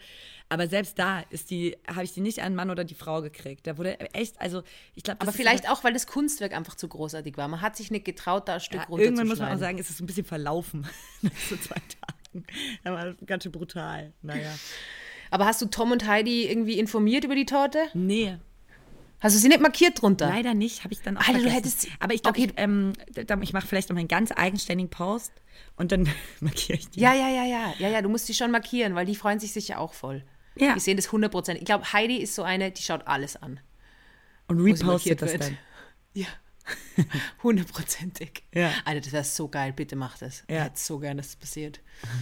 [0.48, 3.22] Aber selbst da ist die, habe ich die nicht an den Mann oder die Frau
[3.22, 3.66] gekriegt.
[3.66, 4.62] Da wurde echt, also
[4.94, 7.46] ich glaube, Aber vielleicht auch, weil das Kunstwerk einfach zu großartig war.
[7.48, 9.09] Man hat sich nicht getraut, da ein Stück Ja, runterzuschneiden.
[9.10, 10.86] Irgendwann muss man auch sagen, ist es ein bisschen verlaufen
[11.22, 12.44] nach so zwei Tagen.
[12.84, 14.12] Da war das ganz schön brutal.
[14.22, 14.52] Naja.
[15.30, 17.78] Aber hast du Tom und Heidi irgendwie informiert über die Torte?
[17.94, 18.36] Nee,
[19.22, 20.28] Hast du sie nicht markiert drunter?
[20.30, 20.82] leider nicht.
[20.82, 22.52] Habe ich dann auch Alter, du hättest- Aber ich glaube, Okay.
[22.54, 22.94] ich, ähm,
[23.42, 25.30] ich mache vielleicht noch einen ganz eigenständigen Post
[25.76, 26.08] und dann
[26.40, 27.00] markiere ich die.
[27.00, 27.74] Ja, ja, ja, ja.
[27.78, 30.24] Ja, ja, du musst die schon markieren, weil die freuen sich sicher auch voll.
[30.56, 30.72] Ja.
[30.72, 31.56] Die sehen das 100%.
[31.56, 33.60] Ich glaube, Heidi ist so eine, die schaut alles an.
[34.48, 35.42] Und repostet das wird.
[35.42, 35.58] dann.
[36.14, 36.26] Ja.
[37.42, 38.42] Hundertprozentig.
[38.54, 38.72] Ja.
[38.84, 39.72] Alter, das wäre so geil.
[39.74, 40.44] Bitte mach das.
[40.48, 40.64] Ich Ja.
[40.64, 41.80] hätte so gern, dass das passiert.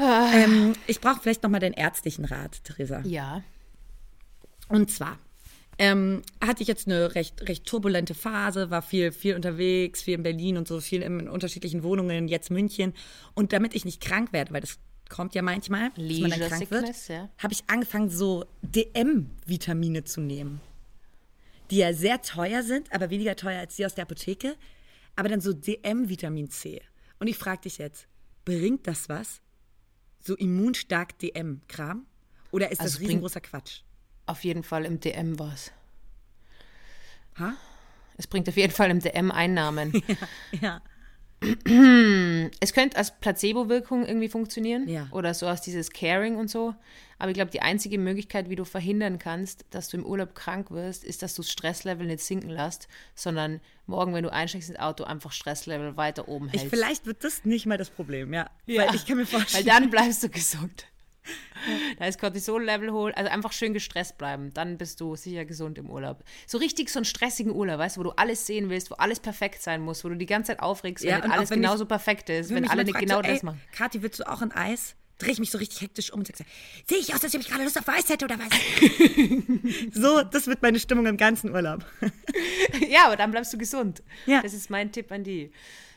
[0.00, 3.00] Ähm, ich brauche vielleicht noch mal den ärztlichen Rat, Theresa.
[3.04, 3.42] Ja.
[4.68, 5.18] Und zwar
[5.78, 10.22] ähm, hatte ich jetzt eine recht, recht turbulente Phase, war viel, viel unterwegs, viel in
[10.22, 12.94] Berlin und so, viel in unterschiedlichen Wohnungen, jetzt München.
[13.34, 14.78] Und damit ich nicht krank werde, weil das
[15.08, 17.28] kommt ja manchmal, dass man dann Leisure krank wird, Sickness, ja.
[17.38, 20.60] habe ich angefangen, so DM-Vitamine zu nehmen.
[21.70, 24.56] Die ja sehr teuer sind, aber weniger teuer als die aus der Apotheke.
[25.16, 26.80] Aber dann so DM-Vitamin C.
[27.18, 28.06] Und ich frage dich jetzt,
[28.44, 29.40] bringt das was?
[30.20, 32.06] So immunstark DM-Kram?
[32.50, 33.82] Oder ist Also das riesengroßer Quatsch?
[34.26, 35.72] Auf jeden Fall im DM was.
[37.38, 37.54] Ha?
[38.16, 40.02] Es bringt auf jeden Fall im DM Einnahmen.
[40.60, 40.82] Ja.
[42.60, 44.88] Es könnte als Placebo-Wirkung irgendwie funktionieren.
[44.88, 45.08] Ja.
[45.12, 46.74] Oder so als dieses Caring und so.
[47.18, 50.70] Aber ich glaube, die einzige Möglichkeit, wie du verhindern kannst, dass du im Urlaub krank
[50.70, 54.78] wirst, ist, dass du das Stresslevel nicht sinken lässt, sondern morgen, wenn du einsteigst ins
[54.78, 56.70] Auto, einfach Stresslevel weiter oben Ich, hältst.
[56.70, 58.48] vielleicht wird das nicht mal das Problem, ja.
[58.66, 58.86] Ja.
[58.86, 59.66] Weil ich kann mir Weil vorstellen.
[59.66, 60.86] dann bleibst du gesund.
[61.98, 65.90] Da ist Cortisol-Level hoch, also einfach schön gestresst bleiben, dann bist du sicher gesund im
[65.90, 66.22] Urlaub.
[66.46, 69.20] So richtig so einen stressigen Urlaub, weißt du, wo du alles sehen willst, wo alles
[69.20, 71.82] perfekt sein muss, wo du die ganze Zeit aufregst, wenn Ja, auch alles wenn genauso
[71.84, 73.60] ich- perfekt ist, wenn wenn alle nicht genau so, das machen.
[73.72, 74.94] Kathi, willst du auch ein Eis?
[75.18, 76.46] Dreh ich mich so richtig hektisch um und sag,
[76.88, 78.48] sehe ich aus, als ob ich gerade Lust auf Eis hätte oder was?
[79.92, 81.84] so, das wird meine Stimmung im ganzen Urlaub.
[82.88, 84.02] Ja, aber dann bleibst du gesund.
[84.26, 84.42] Ja.
[84.42, 85.50] Das ist mein Tipp an die.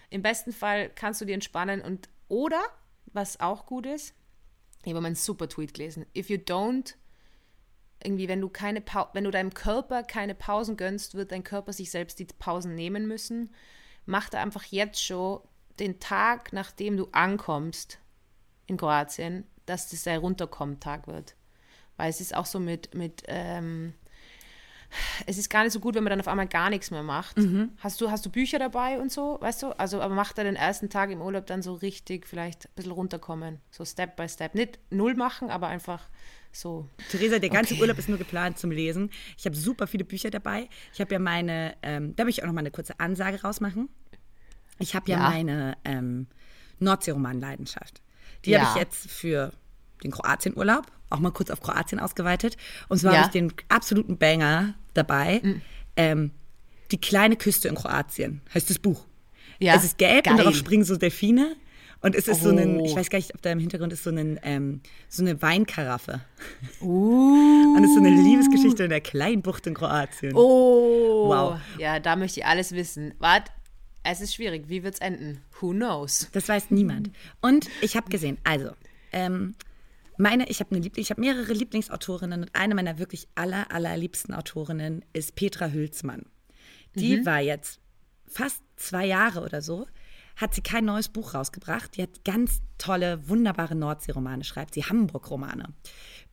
[0.10, 2.62] Im besten Fall kannst du dir entspannen und oder,
[3.14, 4.14] was auch gut ist,
[4.84, 6.06] ich habe mal einen super Tweet gelesen.
[6.16, 6.96] If you don't,
[8.04, 11.92] irgendwie, wenn du keine wenn du deinem Körper keine Pausen gönnst, wird dein Körper sich
[11.92, 13.54] selbst die Pausen nehmen müssen.
[14.06, 15.42] Mach da einfach jetzt schon
[15.80, 18.00] den Tag, nachdem du ankommst
[18.66, 21.36] in Kroatien, dass das der Runterkommen-Tag wird.
[21.98, 23.94] Weil es ist auch so mit, mit ähm,
[25.26, 27.38] es ist gar nicht so gut, wenn man dann auf einmal gar nichts mehr macht.
[27.80, 29.68] Hast, du, hast du Bücher dabei und so, weißt du?
[29.80, 32.92] Also, aber mach da den ersten Tag im Urlaub dann so richtig vielleicht ein bisschen
[32.92, 33.60] runterkommen.
[33.72, 34.56] So Step by Step.
[34.56, 36.08] Nicht null machen, aber einfach
[36.52, 36.88] so.
[37.10, 37.82] Theresa, der ganze Okay.
[37.82, 39.10] Urlaub ist nur geplant zum Lesen.
[39.38, 40.68] Ich habe super viele Bücher dabei.
[40.94, 43.88] Ich habe ja meine, ähm, da will ich auch noch mal eine kurze Ansage rausmachen.
[44.80, 45.30] Ich habe ja, Ja.
[45.30, 46.28] meine ähm,
[46.80, 48.02] Nordsee-Roman-Leidenschaft.
[48.46, 48.60] Die Ja.
[48.62, 49.54] habe ich jetzt für
[50.04, 52.58] den Kroatien-Urlaub auch mal kurz auf Kroatien ausgeweitet.
[52.90, 53.18] Und zwar Ja.
[53.20, 55.42] habe ich den absoluten Banger dabei.
[55.44, 55.62] Mhm.
[55.96, 56.32] Ähm,
[56.92, 59.06] die kleine Küste in Kroatien heißt das Buch.
[59.60, 60.38] Ja, Es ist gelb und geil.
[60.38, 61.56] darauf springen so Delfine.
[62.04, 62.86] Und es ist so ein, Oh.
[62.86, 66.22] ich weiß gar nicht, ob da im Hintergrund ist so, ein, ähm, so eine Weinkaraffe.
[66.82, 67.76] Uh.
[67.78, 70.34] Und es ist so eine Liebesgeschichte in der kleinen Bucht in Kroatien.
[70.36, 71.28] Oh.
[71.28, 71.60] Wow.
[71.78, 73.14] Ja, da möchte ich alles wissen.
[73.20, 73.52] Wart,
[74.04, 74.64] es ist schwierig.
[74.68, 75.42] Wie wird's enden?
[75.60, 76.28] Who knows?
[76.32, 77.12] Das weiß niemand.
[77.40, 78.72] Und ich habe gesehen, also,
[79.12, 79.54] ähm,
[80.22, 84.34] meine, ich habe eine Liebling, ich habe mehrere Lieblingsautorinnen und eine meiner wirklich aller, allerliebsten
[84.34, 86.26] Autorinnen ist Petra Hülsmann.
[86.96, 87.80] Die war jetzt
[88.28, 89.88] fast zwei Jahre oder so,
[90.36, 91.96] hat sie kein neues Buch rausgebracht.
[91.96, 95.74] Die hat ganz tolle, wunderbare Nordsee-Romane, schreibt sie, Hamburg-Romane.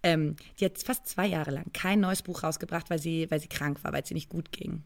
[0.02, 3.48] Ähm, die hat fast zwei Jahre lang kein neues Buch rausgebracht, weil sie, weil sie
[3.48, 4.82] krank war, weil es ihr nicht gut ging.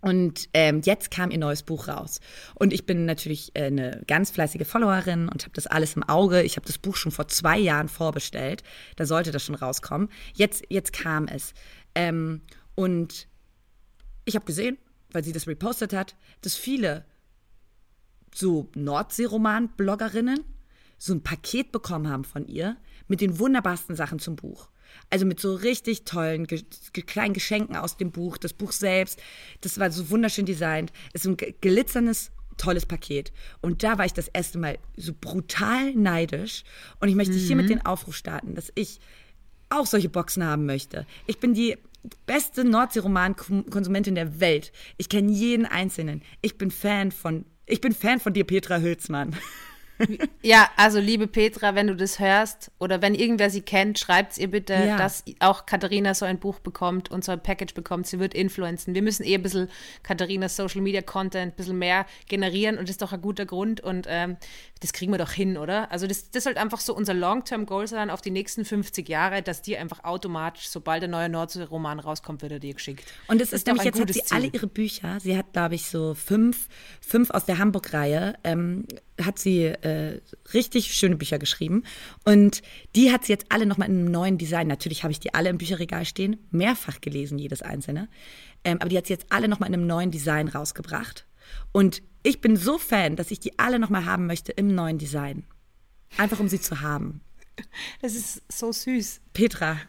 [0.00, 2.20] Und ähm, jetzt kam ihr neues Buch raus.
[2.54, 6.42] Und ich bin natürlich äh, eine ganz fleißige Followerin und habe das alles im Auge.
[6.42, 8.62] Ich habe das Buch schon vor zwei Jahren vorbestellt.
[8.96, 10.08] Da sollte das schon rauskommen.
[10.34, 11.52] Jetzt, jetzt kam es.
[11.94, 12.42] Ähm,
[12.74, 13.26] und
[14.24, 14.78] ich habe gesehen,
[15.10, 17.04] weil sie das repostet hat, dass viele
[18.34, 20.44] so Nordsee-Roman-Bloggerinnen
[20.98, 22.76] so ein Paket bekommen haben von ihr
[23.08, 24.68] mit den wunderbarsten Sachen zum Buch.
[25.10, 26.62] Also mit so richtig tollen ge
[26.92, 29.20] ge kleinen Geschenken aus dem Buch, das Buch selbst.
[29.60, 30.92] Das war so wunderschön designt.
[31.12, 33.32] Es ist ein glitzerndes, tolles Paket.
[33.60, 36.64] Und da war ich das erste Mal so brutal neidisch.
[37.00, 39.00] Und ich möchte hier mit den Aufruf starten, dass ich
[39.70, 41.06] auch solche Boxen haben möchte.
[41.26, 41.76] Ich bin die
[42.26, 44.72] beste Nordsee-Roman-Konsumentin der Welt.
[44.96, 46.22] Ich kenne jeden einzelnen.
[46.42, 49.36] Ich bin Fan von, ich bin Fan von dir, Petra Hülsmann.
[50.42, 54.48] Ja, also liebe Petra, wenn du das hörst oder wenn irgendwer sie kennt, schreibt ihr
[54.50, 54.96] bitte, Ja.
[54.96, 58.06] dass auch Katharina so ein Buch bekommt und so ein Package bekommt.
[58.06, 58.94] Sie wird influenzen.
[58.94, 59.68] Wir müssen eh ein bisschen
[60.02, 63.80] Katharinas Social Media Content ein bisschen mehr generieren und das ist doch ein guter Grund
[63.80, 64.36] und ähm,
[64.80, 65.90] das kriegen wir doch hin, oder?
[65.90, 69.42] Also das, das sollte einfach so unser Long-Term Goal sein auf die nächsten 50 Jahre,
[69.42, 73.04] dass die einfach automatisch, sobald der neue Nordsee-Roman rauskommt, wird er dir geschickt.
[73.26, 74.36] Und es Das ist doch nämlich ein jetzt hat sie Ziel.
[74.36, 75.18] alle ihre Bücher.
[75.20, 76.68] Sie hat, glaube ich, so fünf,
[77.00, 78.86] fünf aus der Hamburg-Reihe, ähm,
[79.24, 80.20] hat sie äh,
[80.54, 81.84] richtig schöne Bücher geschrieben.
[82.24, 82.62] Und
[82.94, 84.66] die hat sie jetzt alle nochmal in einem neuen Design.
[84.66, 88.08] Natürlich habe ich die alle im Bücherregal stehen, mehrfach gelesen, jedes einzelne.
[88.64, 91.26] Ähm, aber die hat sie jetzt alle nochmal in einem neuen Design rausgebracht.
[91.72, 95.44] Und ich bin so Fan, dass ich die alle nochmal haben möchte im neuen Design.
[96.16, 97.20] Einfach um sie zu haben.
[98.00, 99.20] Das ist so süß.
[99.32, 99.80] Petra,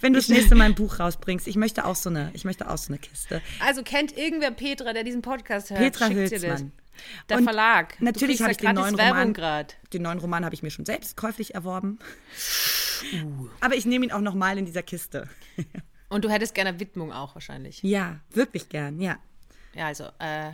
[0.00, 2.68] wenn du das nächste Mal ein Buch rausbringst, ich möchte auch so eine, ich möchte
[2.70, 3.42] auch so eine Kiste.
[3.60, 5.80] Also kennt irgendwer Petra, der diesen Podcast hört?
[5.80, 6.32] Petra schickt.
[6.32, 6.72] Hülsmann.
[7.28, 8.00] Der Und Verlag.
[8.00, 9.32] Natürlich habe ich den neuen Roman.
[9.34, 9.76] grad.
[9.92, 11.98] Den neuen Roman habe ich mir schon selbst käuflich erworben.
[13.12, 13.48] Uh.
[13.60, 15.28] Aber ich nehme ihn auch nochmal in dieser Kiste.
[16.08, 17.82] Und du hättest gerne Widmung auch wahrscheinlich.
[17.82, 19.18] Ja, wirklich gern, ja.
[19.74, 20.52] Ja, also, äh,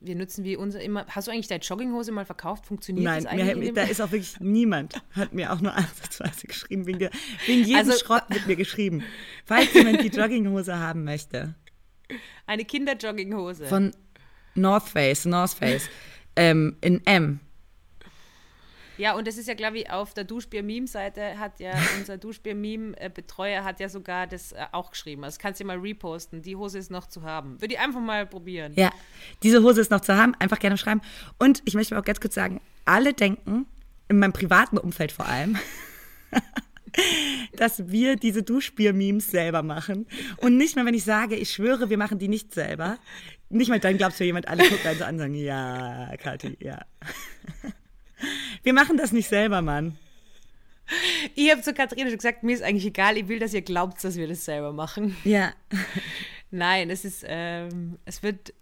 [0.00, 1.06] wir nutzen wie unser immer.
[1.08, 2.66] Hast du eigentlich deine Jogginghose mal verkauft?
[2.66, 3.56] Funktioniert Nein, das eigentlich?
[3.56, 6.86] mir, in da ist auch wirklich niemand, hat mir auch nur ansatzweise geschrieben.
[6.86, 7.10] Wegen, der,
[7.46, 9.02] wegen jedem Also- Schrott wird mir geschrieben.
[9.44, 11.54] Falls jemand die Jogginghose haben möchte.
[12.46, 13.66] Eine Kinderjogginghose.
[13.66, 13.92] Von
[14.54, 15.88] North Face, North Face.
[16.36, 17.40] ähm, in M.
[18.98, 23.80] Ja, und das ist ja, glaube ich, auf der Duschbier-Meme-Seite hat ja unser Duschbier-Meme-Betreuer hat
[23.80, 25.24] ja sogar das äh, auch geschrieben.
[25.24, 26.42] Also das kannst du mal reposten.
[26.42, 27.60] Die Hose ist noch zu haben.
[27.60, 28.72] Würde ich einfach mal probieren.
[28.76, 28.92] Ja,
[29.42, 31.00] diese Hose ist noch zu haben, einfach gerne schreiben.
[31.38, 33.66] Und ich möchte auch ganz kurz sagen, alle denken,
[34.08, 35.58] in meinem privaten Umfeld vor allem,
[37.56, 40.06] dass wir diese Duschbier-Memes selber machen.
[40.38, 42.98] Und nicht mal, wenn ich sage, ich schwöre, wir machen die nicht selber.
[43.52, 46.56] Nicht mal dann glaubst du jemand, alle gucken einen so an und sagen, ja, Kathi,
[46.60, 46.80] ja.
[48.62, 49.98] Wir machen das nicht selber, Mann.
[51.34, 54.02] Ich habe zu Katharina schon gesagt, mir ist eigentlich egal, ich will, dass ihr glaubt,
[54.02, 55.16] dass wir das selber machen.
[55.24, 55.52] Ja.
[56.50, 58.54] Nein, es ist, ähm, es wird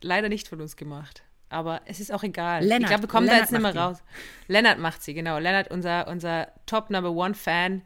[0.00, 1.22] leider nicht von uns gemacht.
[1.48, 2.62] Aber es ist auch egal.
[2.62, 2.80] Lennart.
[2.80, 4.02] ich glaube, wir kommen da Lennart jetzt nicht mehr raus.
[4.48, 5.38] Lennart macht sie, genau.
[5.38, 7.82] Lennart, unser, unser Top Number One Fan.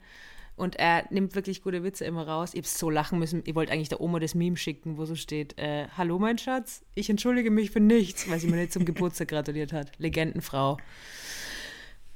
[0.56, 2.50] Und er nimmt wirklich gute Witze immer raus.
[2.54, 3.42] Ich habe so lachen müssen.
[3.44, 6.82] Ich wollte eigentlich der Oma das Meme schicken, wo so steht: äh, Hallo, mein Schatz,
[6.94, 9.92] ich entschuldige mich für nichts, weil sie mir nicht zum Geburtstag gratuliert hat.
[9.98, 10.78] Legendenfrau.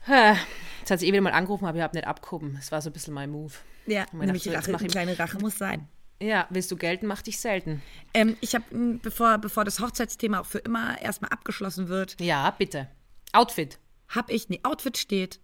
[0.07, 2.55] Jetzt hat sie eh wieder mal angerufen, aber ich habe nicht abgehoben.
[2.57, 3.53] Das war so ein bisschen mein Move.
[3.87, 5.87] Ja, nämlich so, jetzt Rache, ich- kleine Rache muss sein.
[6.23, 7.83] Ja, willst du gelten, mach dich selten.
[8.13, 8.65] Ähm, ich habe,
[9.03, 12.89] bevor, bevor das Hochzeitsthema auch für immer erstmal abgeschlossen wird, Ja, bitte.
[13.33, 13.79] Outfit.
[14.09, 15.41] habe ich, nee, Outfit steht,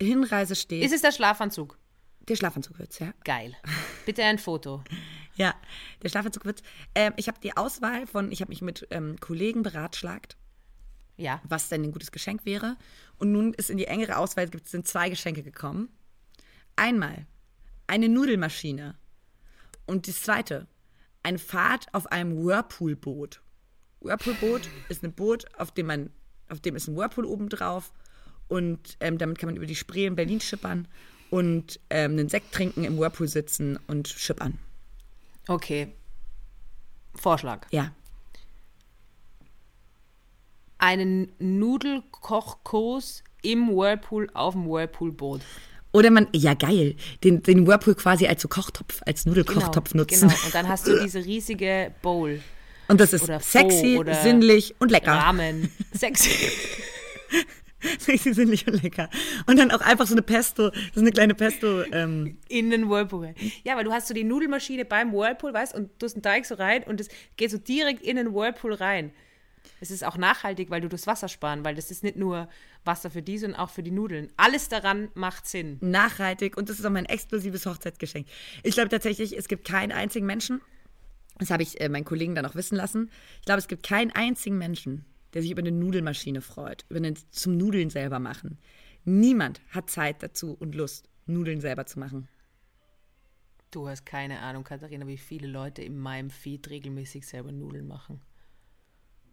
[0.00, 1.78] Hinreise steht, Ist es der Schlafanzug?
[2.28, 3.12] Der Schlafanzug wird's, ja.
[3.24, 3.56] Geil.
[4.06, 4.82] Bitte ein Foto.
[5.34, 5.54] Ja,
[6.02, 6.62] der Schlafanzug wird's.
[6.96, 10.36] Ähm, ich habe die Auswahl von, ich habe mich mit ähm, Kollegen beratschlagt,
[11.16, 11.40] Ja.
[11.44, 12.76] was denn ein gutes Geschenk wäre.
[13.18, 15.90] Und nun ist in die engere Auswahl, sind zwei Geschenke gekommen.
[16.74, 17.24] einmal
[17.86, 18.96] eine Nudelmaschine
[19.86, 20.66] und das zweite,
[21.22, 23.40] eine Fahrt auf einem Whirlpool-Boot.
[24.00, 26.10] Whirlpool-Boot ist ein Boot, auf dem man,
[26.48, 27.92] auf dem ist ein Whirlpool oben drauf
[28.48, 30.88] und ähm, damit kann man über die Spree in Berlin schippern
[31.30, 34.58] und ähm, einen Sekt trinken, im Whirlpool sitzen und schippern.
[35.46, 35.92] Okay.
[37.14, 37.66] Vorschlag.
[37.70, 37.92] Ja.
[40.78, 45.42] Einen Nudelkochkurs im Whirlpool auf dem Whirlpool-Boot.
[45.92, 50.28] Oder man, ja geil, den, den Whirlpool quasi als so Kochtopf, als Nudelkochtopf nutzen.
[50.28, 52.42] Genau, und dann hast du diese riesige Bowl.
[52.88, 55.12] Und das ist Oder sexy, sinnlich und lecker.
[55.12, 55.70] Ramen.
[55.92, 56.30] Sexy.
[57.98, 59.08] Sexy, sinnlich und lecker.
[59.46, 61.82] Und dann auch einfach so eine Pesto, so eine kleine Pesto.
[61.92, 63.34] Ähm, in den Whirlpool.
[63.64, 66.46] Ja, weil du hast so die Nudelmaschine beim Whirlpool, weißt und du hast einen Teig
[66.46, 69.12] so rein und es geht so direkt in den Whirlpool rein.
[69.80, 72.48] Es ist auch nachhaltig, weil du das Wasser sparen, weil das ist nicht nur
[72.84, 74.32] Wasser für die, sondern auch für die Nudeln.
[74.36, 75.78] Alles daran macht Sinn.
[75.80, 78.26] nachhaltig und das ist auch mein exklusives Hochzeitsgeschenk.
[78.62, 80.60] Ich glaube tatsächlich, es gibt keinen einzigen Menschen,
[81.38, 83.10] das habe ich äh, meinen Kollegen dann auch wissen lassen,
[83.40, 85.04] ich glaube, es gibt keinen einzigen Menschen,
[85.34, 88.58] der sich über eine Nudelmaschine freut, über einen zum Nudeln selber machen.
[89.04, 92.28] Niemand hat Zeit dazu und Lust, Nudeln selber zu machen.
[93.70, 98.20] Du hast keine Ahnung, Katharina, wie viele Leute in meinem Feed regelmäßig selber Nudeln machen.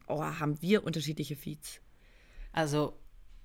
[0.08, 1.80] Oh, haben wir unterschiedliche Feeds.
[2.52, 2.98] Also,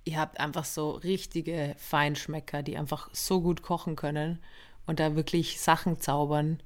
[0.03, 4.39] ihr habt einfach so richtige Feinschmecker, die einfach so gut kochen können
[4.85, 6.61] und da wirklich Sachen zaubern,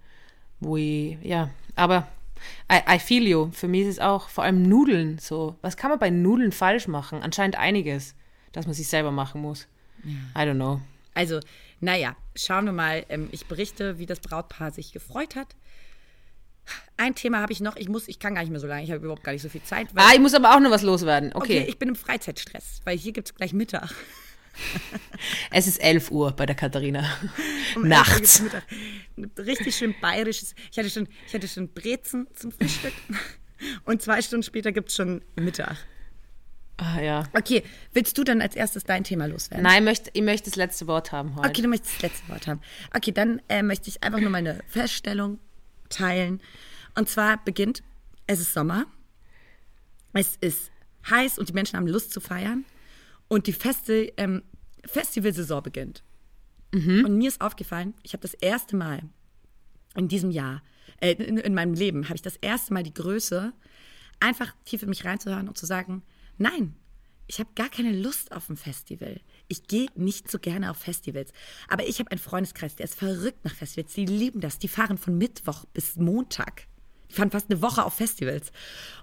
[0.59, 2.07] wo ich, ja, aber
[2.71, 3.51] I, I feel you.
[3.51, 5.55] Für mich ist es auch vor allem Nudeln so.
[5.61, 7.21] Was kann man bei Nudeln falsch machen?
[7.21, 8.15] Anscheinend einiges,
[8.51, 9.67] dass man sich selber machen muss.
[10.35, 10.81] I don't know.
[11.13, 11.39] Also,
[11.79, 13.05] naja, schauen wir mal.
[13.09, 15.55] Ähm, ich berichte, wie das Brautpaar sich gefreut hat.
[16.97, 17.75] Ein Thema habe ich noch.
[17.75, 18.83] Ich muss, ich kann gar nicht mehr so lange.
[18.83, 19.87] Ich habe überhaupt gar nicht so viel Zeit.
[19.95, 21.31] Ah, ich muss aber auch noch was loswerden.
[21.33, 21.59] okay.
[21.59, 21.65] Okay.
[21.69, 23.93] ich bin im Freizeitstress, weil hier gibt es gleich Mittag.
[25.51, 27.09] Es ist 11 Uhr bei der Katharina.
[27.75, 28.39] Um Nachts.
[28.39, 28.67] 11 Uhr gibt's
[29.15, 29.45] Mittag.
[29.45, 30.55] Richtig schön bayerisches.
[30.71, 32.93] Ich hatte schon, ich hatte schon Brezen zum Frühstück.
[33.85, 35.77] Und zwei Stunden später gibt es schon Mittag.
[36.77, 37.23] Ah, ja.
[37.33, 39.63] Okay, willst du dann als erstes dein Thema loswerden?
[39.63, 41.49] Nein, ich möchte, ich möchte das letzte Wort haben heute.
[41.49, 42.59] Okay, du möchtest das letzte Wort haben.
[42.93, 45.39] Okay, dann äh, möchte ich einfach nur meine Feststellung
[45.89, 46.41] teilen.
[46.95, 47.81] Und zwar beginnt,
[48.27, 48.87] es ist Sommer,
[50.11, 50.71] es ist
[51.09, 52.65] heiß und die Menschen haben Lust zu feiern
[53.27, 54.43] und die Feste, ähm,
[54.85, 56.03] Festivalsaison beginnt.
[57.05, 59.03] Und mir ist aufgefallen, ich habe das erste Mal
[59.95, 60.61] in diesem Jahr,
[60.99, 63.53] äh, in, in meinem Leben, habe ich das erste Mal die Größe,
[64.19, 66.03] einfach tief in mich reinzuhören und zu sagen,
[66.37, 66.75] nein,
[67.27, 69.19] ich habe gar keine Lust auf ein Festival.
[69.47, 71.31] Ich gehe nicht so gerne auf Festivals.
[71.67, 73.93] Aber ich habe einen Freundeskreis, der ist verrückt nach Festivals.
[73.93, 74.59] Die lieben das.
[74.59, 76.67] Die fahren von Mittwoch bis Montag.
[77.15, 78.51] Die fahren fast eine Woche auf Festivals.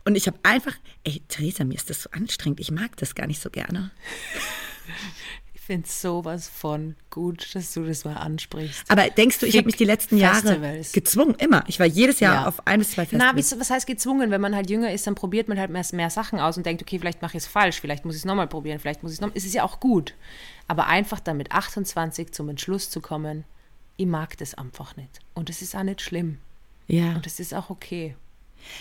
[0.05, 2.61] Und ich habe einfach, ey, Theresa, mir ist das so anstrengend.
[2.61, 3.91] Ich mag das gar nicht so gerne.
[5.55, 8.91] Ich finde sowas von gut, dass du das mal ansprichst.
[8.91, 10.91] Aber denkst du, ich habe mich die letzten Jahre Festivals.
[10.91, 11.63] gezwungen, immer.
[11.69, 12.49] Ich war jedes Jahr Ja.
[12.49, 13.33] auf ein bis zwei Festivals.
[13.33, 14.33] Na, wie, was heißt gezwungen?
[14.33, 16.83] Wenn man halt jünger ist, dann probiert man halt mehr, mehr Sachen aus und denkt,
[16.83, 19.19] okay, vielleicht mache ich es falsch, vielleicht muss ich es nochmal probieren, vielleicht muss ich
[19.19, 19.37] es nochmal.
[19.37, 20.15] Es ist ja auch gut.
[20.67, 23.45] Aber einfach dann mit 28 zum Entschluss zu kommen,
[23.97, 25.21] ich mag das einfach nicht.
[25.33, 26.39] Und es ist auch nicht schlimm.
[26.87, 27.15] Ja.
[27.15, 28.17] Und es ist auch okay.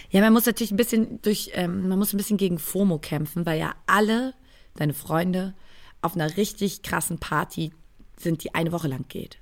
[0.09, 3.45] Ja, man muss natürlich ein bisschen durch, ähm, man muss ein bisschen gegen FOMO kämpfen,
[3.45, 4.33] weil ja alle
[4.75, 5.53] deine Freunde
[6.01, 7.71] auf einer richtig krassen Party
[8.17, 9.37] sind, die eine Woche lang geht.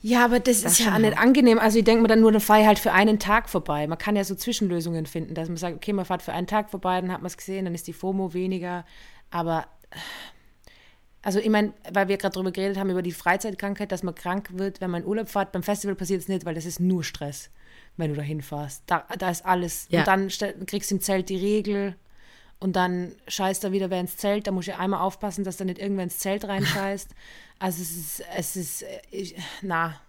[0.00, 1.58] Ja, aber das, ist ja auch nicht angenehm.
[1.58, 3.86] Also ich denke mir dann nur, eine Feier halt für einen Tag vorbei.
[3.88, 6.70] Man kann ja so Zwischenlösungen finden, dass man sagt, okay, man fährt für einen Tag
[6.70, 8.84] vorbei, dann hat man es gesehen, dann ist die FOMO weniger.
[9.30, 9.66] Aber
[11.22, 14.50] also ich meine, weil wir gerade drüber geredet haben, über die Freizeitkrankheit, dass man krank
[14.52, 15.52] wird, wenn man in Urlaub fährt.
[15.52, 17.50] Beim Festival passiert es nicht, weil das ist nur Stress,
[17.96, 18.84] wenn du da hinfährst.
[18.86, 19.86] Da, da ist alles.
[19.90, 20.00] Ja.
[20.00, 21.96] Und dann kriegst du im Zelt die Regel
[22.60, 24.46] und dann scheißt da wieder wer ins Zelt.
[24.46, 27.10] Da musst du einmal aufpassen, dass da nicht irgendwer ins Zelt reinscheißt.
[27.60, 30.00] Also es ist, es ist, äh, ich, na,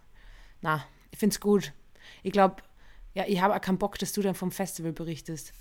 [0.60, 1.72] na, ich finde es gut.
[2.22, 2.62] Ich glaube,
[3.12, 5.52] ja, ich habe auch keinen Bock, dass du dann vom Festival berichtest.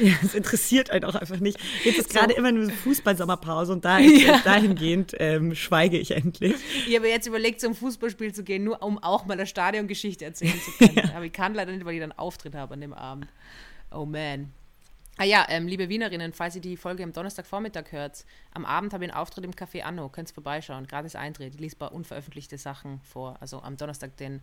[0.00, 1.58] Ja, es interessiert einen auch einfach nicht.
[1.84, 2.18] Jetzt ist So.
[2.18, 4.40] gerade immer eine Fußball-Sommerpause und da, Ja.
[4.44, 6.54] dahingehend ähm, schweige ich endlich.
[6.86, 10.60] Ich habe jetzt überlegt, zum Fußballspiel zu gehen, nur um auch mal eine Stadiongeschichte erzählen
[10.60, 11.10] zu können.
[11.14, 13.26] Aber ich kann leider nicht, weil ich dann Auftritt habe an dem Abend.
[13.90, 14.52] Oh man.
[15.18, 19.04] Ah ja, ähm, liebe Wienerinnen, falls ihr die Folge am Donnerstagvormittag hört, am Abend habe
[19.06, 22.58] ich einen Auftritt im Café Anno, könnt vorbeischauen, gratis Eintritt, ich lese ein paar unveröffentlichte
[22.58, 24.42] Sachen vor, also am Donnerstag, den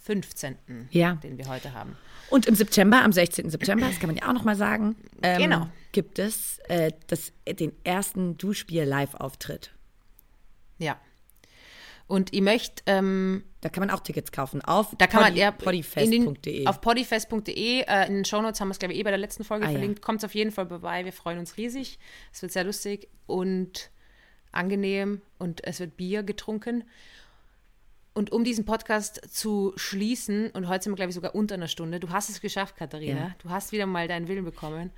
[0.00, 1.14] 15., Ja.
[1.22, 1.96] den wir heute haben.
[2.30, 3.50] Und im September, am 16.
[3.50, 5.68] September, das kann man ja auch nochmal sagen, ähm, Genau.
[5.92, 9.72] gibt es äh, das, den ersten Duschbier-Live-Auftritt.
[10.78, 10.98] Ja.
[12.06, 15.50] Und ich möchte ähm, Da kann man auch Tickets kaufen auf Da kann man ja
[15.52, 16.16] poddyfest.de.
[16.16, 17.82] in den- Auf poddyfest.de.
[17.82, 19.68] Äh, in den Shownotes haben wir es, glaube ich, eh bei der letzten Folge Ah,
[19.68, 19.72] ja.
[19.78, 20.02] verlinkt.
[20.02, 21.04] Kommt auf jeden Fall vorbei.
[21.04, 21.98] Wir freuen uns riesig.
[22.32, 23.08] Es wird sehr lustig.
[23.26, 23.90] Und
[24.50, 26.82] angenehm und es wird Bier getrunken.
[28.12, 31.68] Und um diesen Podcast zu schließen, und heute sind wir, glaube ich, sogar unter einer
[31.68, 33.34] Stunde, du hast es geschafft, Katharina, Ja.
[33.38, 34.90] du hast wieder mal deinen Willen bekommen,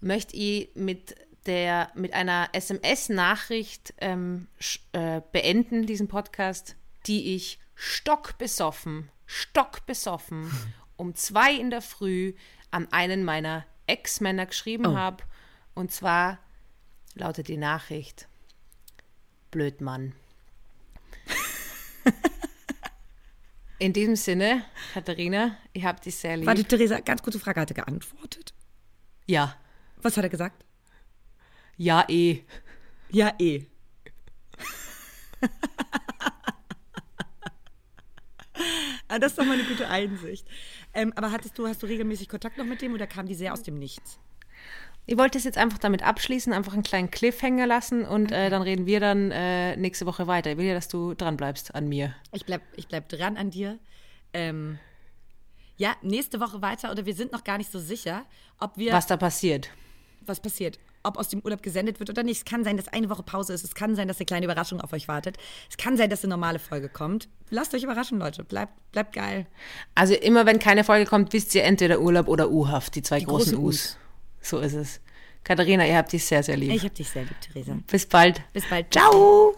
[0.00, 1.16] möchte ich mit,
[1.46, 4.46] der, mit einer SMS-Nachricht ähm,
[4.92, 6.76] äh, beenden, diesen Podcast,
[7.06, 10.50] die ich stockbesoffen, stockbesoffen
[10.96, 12.34] um zwei in der Früh
[12.70, 14.96] an einen meiner Ex-Männer geschrieben Oh.
[14.96, 15.24] habe.
[15.74, 16.38] Und zwar
[17.14, 18.28] lautet die Nachricht:
[19.50, 20.12] Blödmann.
[23.78, 26.46] In diesem Sinne, Katharina, ich hab dich sehr lieb.
[26.46, 28.54] Warte, Theresa, ganz kurze Frage, hat er geantwortet?
[29.26, 29.54] Ja,
[30.00, 30.64] Was hat er gesagt?
[31.76, 32.42] ja, eh.
[33.10, 33.66] Ja, eh.
[39.08, 40.46] ah, das ist doch mal eine gute Einsicht.
[40.94, 43.52] Ähm, aber hattest du, hast du regelmäßig Kontakt noch mit dem oder kam die sehr
[43.52, 44.18] aus dem Nichts?
[45.08, 48.62] Ich wollte es jetzt einfach damit abschließen, einfach einen kleinen Cliffhanger lassen und äh, dann
[48.62, 50.50] reden wir dann äh, nächste Woche weiter.
[50.50, 52.14] Ich will ja, dass du dran bleibst an mir.
[52.32, 53.78] Ich bleib, ich bleib dran an dir.
[54.32, 54.78] Ähm,
[55.76, 58.24] ja, nächste Woche weiter oder wir sind noch gar nicht so sicher,
[58.58, 59.70] ob wir Was da passiert.
[60.22, 60.78] was passiert.
[61.04, 62.38] Ob aus dem Urlaub gesendet wird oder nicht.
[62.38, 63.62] Es kann sein, dass eine Woche Pause ist.
[63.62, 65.36] Es kann sein, dass eine kleine Überraschung auf euch wartet.
[65.70, 67.28] Es kann sein, dass eine normale Folge kommt.
[67.50, 68.42] Lasst euch überraschen, Leute.
[68.42, 69.46] Bleibt, bleibt geil.
[69.94, 73.52] Also immer wenn keine Folge kommt, wisst ihr entweder Urlaub oder U-Haft, die zwei großen
[73.52, 73.96] großen U's.
[74.46, 75.00] So ist es.
[75.42, 76.72] Katharina, ihr habt dich sehr, sehr lieb.
[76.72, 77.78] Ich hab dich sehr lieb, Theresa.
[77.86, 78.40] Bis bald.
[78.52, 78.92] Bis bald.
[78.92, 79.54] Ciao.